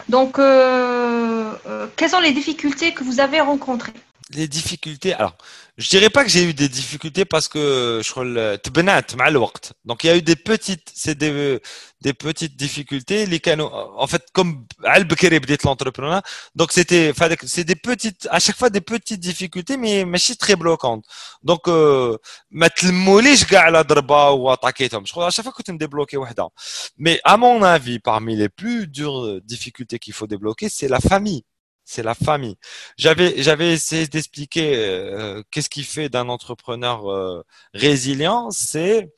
[0.09, 3.93] Donc, euh, euh, quelles sont les difficultés que vous avez rencontrées?
[4.35, 5.37] Les difficultés, alors,
[5.78, 8.58] je dirais pas que j'ai eu des difficultés parce que je crois le
[9.86, 11.60] Donc il y a eu des petites, c'est des,
[12.02, 13.26] des petites difficultés.
[13.26, 15.08] Les canaux, en fait, comme Al
[15.64, 16.22] l'entrepreneur.
[16.56, 17.14] Donc c'était,
[17.46, 21.06] c'est des petites, à chaque fois des petites difficultés, mais mais très bloquantes.
[21.44, 22.18] Donc euh,
[22.52, 25.06] ما تلموليش كاع على ضربه وطاكيتهم.
[25.06, 26.50] Je crois à chaque fois que tu me débloquer وحده.
[26.98, 31.44] Mais à mon avis, parmi les plus dures difficultés qu'il faut débloquer, c'est la famille
[31.92, 32.56] c'est la famille.
[32.98, 39.12] J'avais j'avais essayé d'expliquer euh, qu'est-ce qui fait d'un entrepreneur euh, résilient, c'est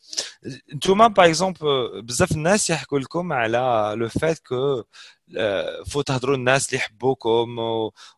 [0.81, 1.63] Thomas par exemple
[2.03, 4.83] بزاف الناس يحكوا لكم على le fait que
[5.91, 7.59] faut تهضروا الناس اللي يحبوكم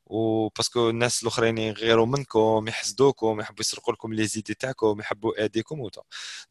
[0.06, 5.80] و باسكو الناس الاخرين يغيروا منكم يحسدوكم يحبوا يسرقوا لكم لي زيدي تاعكم يحبوا يأذيكم
[5.80, 6.02] وتا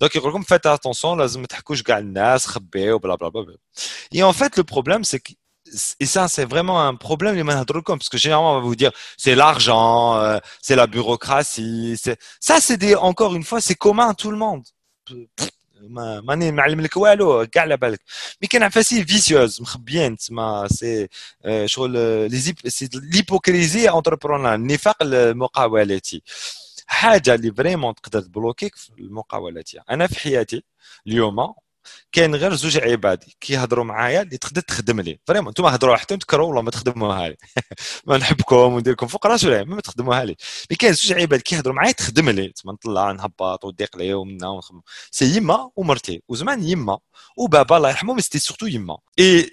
[0.00, 3.56] دونك يقول لكم فات اتونسيون لازم ما تحكوش كاع الناس خبيو بلا بلا بلا
[4.14, 5.32] et en fait le problème c'est que
[6.00, 8.92] et ça, c'est vraiment un problème, les managers parce que généralement, on va vous dire,
[9.16, 14.10] c'est l'argent, euh, c'est la bureaucratie, c'est, ça, c'est des, encore une fois, c'est commun
[14.10, 14.64] à tout le monde.
[16.22, 18.00] ماني معلم لك والو كاع على بالك
[18.42, 21.08] مي كان عفاسي فيسيوز مخبيين تسمى سي
[21.64, 22.30] شغل
[22.66, 26.22] سي ليبوكريزي اونتربرونور النفاق المقاولاتي
[26.86, 30.64] حاجه اللي فريمون تقدر تبلوكيك في المقاولاتيه انا في حياتي
[31.06, 31.54] اليوم
[32.14, 36.46] كاين غير زوج عباد كيهضروا معايا اللي تقدر تخدم لي فريمون انتم هضروا حتى تكرهوا
[36.46, 37.36] والله ما تخدموها لي
[38.06, 40.36] ما نحبكم وندير لكم فوق راسي ولا ما تخدموها لي
[40.70, 44.80] مي كاين زوج عباد كيهضروا معايا تخدم لي تما نطلع نهبط وديق لي ومنا ونخدم
[45.10, 46.98] سي يما ومرتي وزمان يما
[47.36, 49.50] وبابا الله يرحمه مي سيتي سورتو يما اي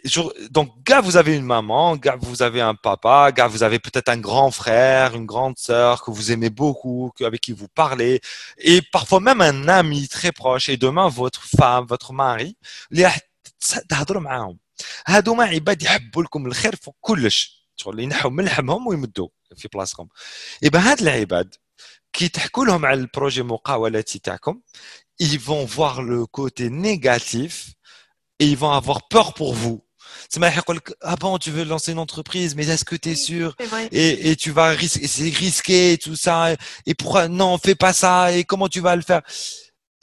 [0.50, 4.10] دونك كاع vous avez une maman كاع vous avez un papa كاع vous avez peut-être
[4.10, 8.20] un grand frère une grande sœur que vous aimez beaucoup avec qui vous parlez
[8.58, 12.25] et parfois même un ami très proche et demain votre femme votre mari
[12.92, 13.20] اللي راح
[13.90, 14.60] تهضروا معاهم
[15.08, 20.08] هادو عباد يحبوا لكم الخير فوق كلش شغل ينحوا من لحمهم ويمدوا في بلاصتكم
[20.62, 21.56] يبقى هاد العباد
[22.14, 24.62] كي تحكوا لهم على البروجي مقاولاتي تاعكم
[25.24, 27.74] ils vont voir le côté négatif
[28.40, 29.82] et ils vont avoir peur pour vous
[31.02, 33.56] ah bon, tu veux lancer une entreprise, mais est-ce que tu es sûr
[33.92, 36.56] et, et, tu vas risquer, c'est risqué et tout ça.
[36.86, 38.32] Et pourquoi, non, fais pas ça.
[38.32, 39.22] Et comment tu vas le faire?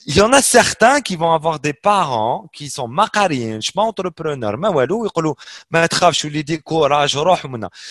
[0.05, 3.81] Il y en a certains qui vont avoir des parents qui sont macarien, je pas
[3.83, 5.33] entrepreneur, mais walou, ils
[5.71, 7.17] mais je lui courage,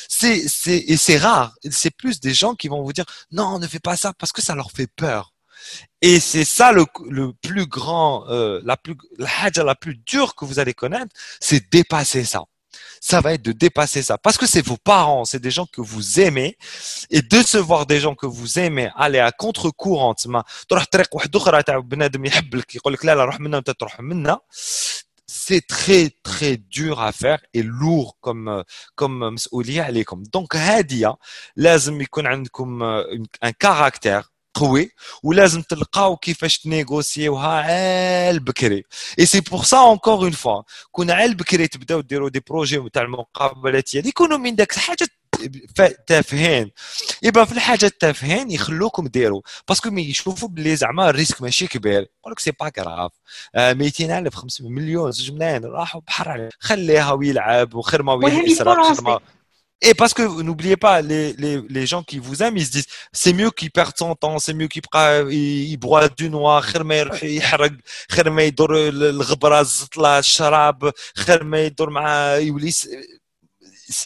[0.09, 1.55] c'est, c'est, et c'est rare.
[1.71, 4.43] C'est plus des gens qui vont vous dire, non, ne fais pas ça parce que
[4.43, 5.33] ça leur fait peur.
[6.01, 9.29] Et c'est ça le, le plus grand, euh, la plus, la
[9.65, 12.43] la plus dure que vous allez connaître, c'est dépasser ça
[13.02, 14.18] ça va être de dépasser ça.
[14.18, 16.58] Parce que c'est vos parents, c'est des gens que vous aimez.
[17.10, 20.16] Et de se voir des gens que vous aimez aller à contre-courant,
[25.28, 28.64] c'est très très dur à faire et lourd comme
[28.96, 29.38] comme
[30.34, 31.16] donc هادية
[31.56, 32.84] لازم يكون عندكم
[33.42, 34.91] un caractère قوي
[35.23, 38.83] ولازم تلقاو كيفاش تنيغوسيوها عال بكري.
[39.19, 43.03] اي سي بور سا اونكور اون فوا كون عال بكري تبداو ديروا دي بروجي تاع
[43.03, 45.09] المقابلات اللي يكونوا من داك الحاجة
[46.07, 46.71] تافهين.
[47.23, 52.01] يبقى في الحاجة التافهين يخلوكم ديروا باسكو مي يشوفوا بلي زعما الريسك ماشي كبير.
[52.21, 53.11] يقول لك سي با كراف
[53.57, 59.23] 200000 500 مليون زوج ملايين راحوا بحر عليه خليها ويلعب وخير ما ويسرق
[59.85, 62.87] Et parce que n'oubliez pas, les, les, les gens qui vous aiment, ils se disent
[63.13, 64.83] c'est mieux qu'il perde son temps, c'est mieux qu'il
[65.31, 66.65] il, broie du noir,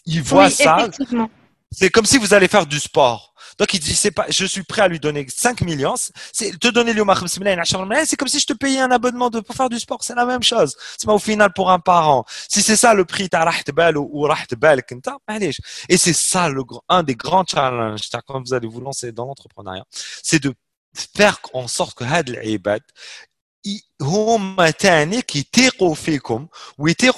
[0.06, 0.88] il voit ça.
[1.70, 3.34] C'est comme si vous allez faire du sport.
[3.57, 5.95] Donc il dit c'est pas, je suis prêt à lui donner 5 millions.
[6.33, 7.03] C'est te donner le
[8.05, 9.99] c'est comme si je te payais un abonnement de, pour faire du sport.
[10.01, 10.75] C'est la même chose.
[10.97, 12.25] C'est au final pour un parent.
[12.47, 13.45] Si c'est ça le prix, t'as
[13.95, 14.27] ou
[15.89, 19.85] Et c'est ça le un des grands challenges quand vous allez vous lancer dans l'entrepreneuriat,
[20.23, 20.53] c'est de
[21.15, 22.29] faire en sorte que had
[24.01, 26.47] هما تاني كيتيقوا فيكم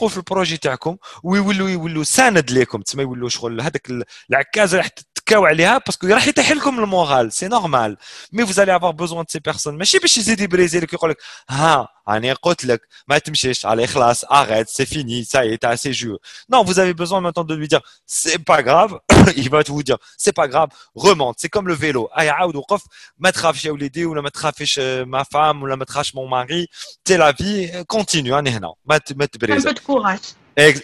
[0.10, 3.90] في البروجي تاعكم ويولوا يولوا ساند ليكم تسمى يولوا شغل هذاك
[4.30, 4.88] العكازه راح
[5.28, 7.98] تبكاو عليها باسكو راح يطيح لكم المورال سي نورمال
[8.32, 11.18] مي vous allez avoir besoin de ces personnes ماشي باش يزيد يبريزي لك يقول لك
[11.50, 15.70] ها راني قلت لك ما تمشيش على خلاص arrête c'est fini ça y est t'as
[15.70, 16.18] assez joué
[16.54, 19.00] non vous avez besoin maintenant de lui dire c'est pas grave
[19.42, 22.82] il va vous dire c'est pas grave remonte c'est comme le vélo اي عاود وقف
[23.18, 26.68] ما تخافش يا وليدي ولا ما تخافش ما femme ولا ما تخافش mon mari
[27.10, 30.44] c'est la vie continue راني هنا ما ما تبريز un peu de courage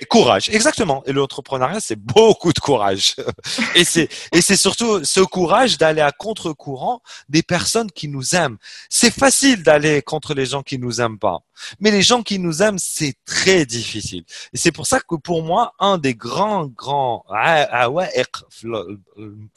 [0.10, 1.04] Courage, exactement.
[1.06, 3.16] Et l'entrepreneuriat, c'est beaucoup de courage.
[3.76, 8.58] Et c'est, et c'est surtout ce courage d'aller à contre-courant des personnes qui nous aiment.
[8.90, 11.40] C'est facile d'aller contre les gens qui nous aiment pas.
[11.80, 14.24] Mais les gens qui nous aiment, c'est très difficile.
[14.54, 18.48] Et c'est pour ça que pour moi, un des grands, grands عوائق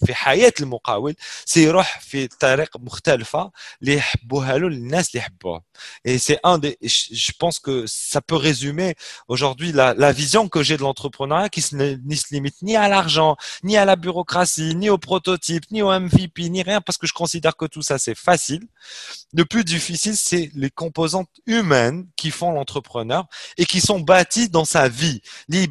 [0.06, 1.14] في حياة المقاول
[1.46, 3.50] c'est يروح في طريق مختلفة
[3.82, 5.62] اللي يحبوها له الناس اللي يحبوها.
[6.04, 8.94] Et c'est un des, je pense que ça peut résumer
[9.28, 13.35] aujourd'hui la, la vision que j'ai de l'entrepreneuriat qui ne, se limite ni à l'argent,
[13.63, 17.13] ni à la bureaucratie, ni au prototype, ni au MVP, ni rien parce que je
[17.13, 18.67] considère que tout ça c'est facile.
[19.33, 23.25] Le plus difficile, c'est les composantes humaines qui font l'entrepreneur
[23.57, 25.21] et qui sont bâties dans sa vie.
[25.49, 25.67] Les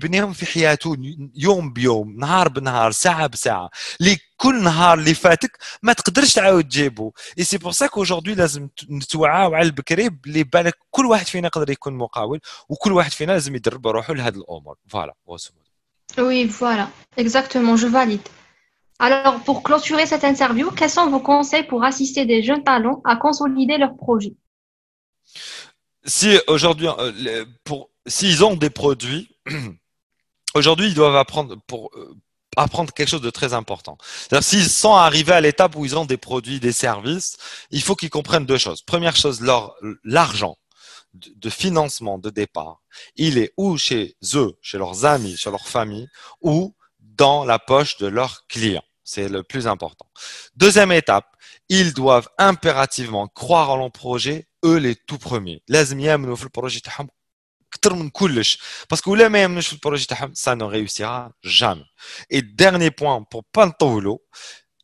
[4.38, 9.56] كل نهار اللي فاتك ما تقدرش تعاود تجيبه اي سي بور سا كوجوردي لازم نتوعاو
[9.56, 12.40] على البكري بلي بالك كل واحد فينا يقدر يكون مقاول
[12.70, 15.14] وكل واحد فينا لازم يدرب روحه لهذه الامور فوالا
[16.18, 18.28] Oui, voilà, exactement, je valide.
[19.00, 23.16] Alors, pour clôturer cette interview, quels sont vos conseils pour assister des jeunes talents à
[23.16, 24.34] consolider leur projet
[26.06, 29.30] Si aujourd'hui, euh, pour s'ils ont des produits,
[30.56, 32.16] aujourd'hui, ils doivent apprendre pour euh,
[32.57, 33.99] apprendre quelque chose de très important.
[34.01, 37.37] C'est-à-dire s'ils sont arrivés à l'étape où ils ont des produits, des services,
[37.71, 38.83] il faut qu'ils comprennent deux choses.
[38.83, 40.57] Première chose, leur l'argent
[41.15, 42.83] de financement de départ,
[43.17, 46.09] il est ou chez eux, chez leurs amis, chez leur famille,
[46.41, 48.85] ou dans la poche de leurs clients.
[49.05, 50.07] C'est le plus important.
[50.57, 51.27] Deuxième étape,
[51.69, 55.63] ils doivent impérativement croire en leur projet, eux les tout premiers
[58.90, 61.86] Parce que ولا ما le projet ça ne réussira jamais.
[62.30, 64.22] Et dernier point pour Pantoulo,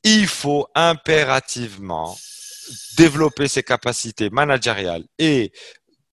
[0.04, 2.18] il faut impérativement
[2.98, 5.52] développer ses capacités managériales et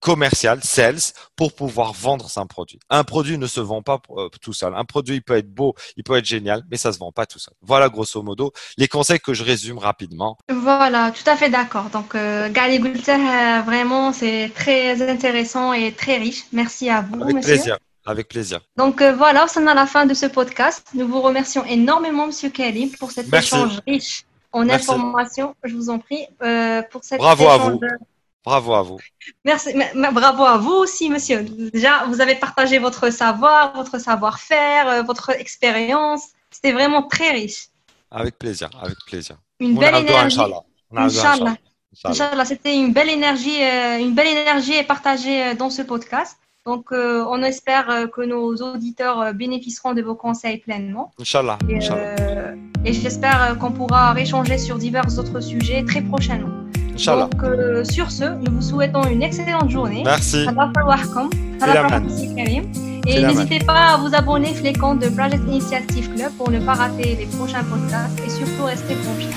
[0.00, 2.80] commercial, sales, pour pouvoir vendre son produit.
[2.88, 4.74] Un produit ne se vend pas euh, tout seul.
[4.74, 7.26] Un produit, il peut être beau, il peut être génial, mais ça se vend pas
[7.26, 7.54] tout seul.
[7.62, 10.38] Voilà, grosso modo, les conseils que je résume rapidement.
[10.50, 11.90] Voilà, tout à fait d'accord.
[11.90, 16.44] Donc, euh, Gali euh, vraiment, c'est très intéressant et très riche.
[16.52, 17.78] Merci à vous, Avec plaisir.
[18.06, 18.60] Avec plaisir.
[18.78, 20.86] Donc euh, voilà, c'est à la fin de ce podcast.
[20.94, 25.54] Nous vous remercions énormément, Monsieur Kelly, pour cet échange riche en informations.
[25.64, 26.26] Je vous en prie
[26.90, 27.80] pour cette Bravo à vous.
[28.44, 28.98] Bravo à vous.
[29.44, 29.74] Merci.
[29.94, 31.42] Bravo à vous aussi, monsieur.
[31.42, 36.28] Déjà, vous avez partagé votre savoir, votre savoir-faire, euh, votre expérience.
[36.50, 37.68] C'était vraiment très riche.
[38.10, 39.36] Avec plaisir, avec plaisir.
[39.60, 40.40] Une belle énergie.
[40.96, 41.54] Inch'Allah.
[42.04, 46.38] Inch'Allah, c'était une belle énergie, euh, une belle énergie partagée euh, dans ce podcast.
[46.66, 51.10] Donc, on espère que nos auditeurs bénéficieront de vos conseils pleinement.
[51.18, 51.58] Inch'Allah.
[52.84, 56.50] Et, j'espère qu'on pourra échanger sur divers autres sujets très prochainement.
[57.28, 60.02] Donc, euh, sur ce, nous vous souhaitons une excellente journée.
[60.04, 60.44] Merci.
[63.06, 66.60] Et n'hésitez pas à vous abonner sur les comptes de Project Initiative Club pour ne
[66.60, 69.30] pas rater les prochains podcasts et surtout rester confiants.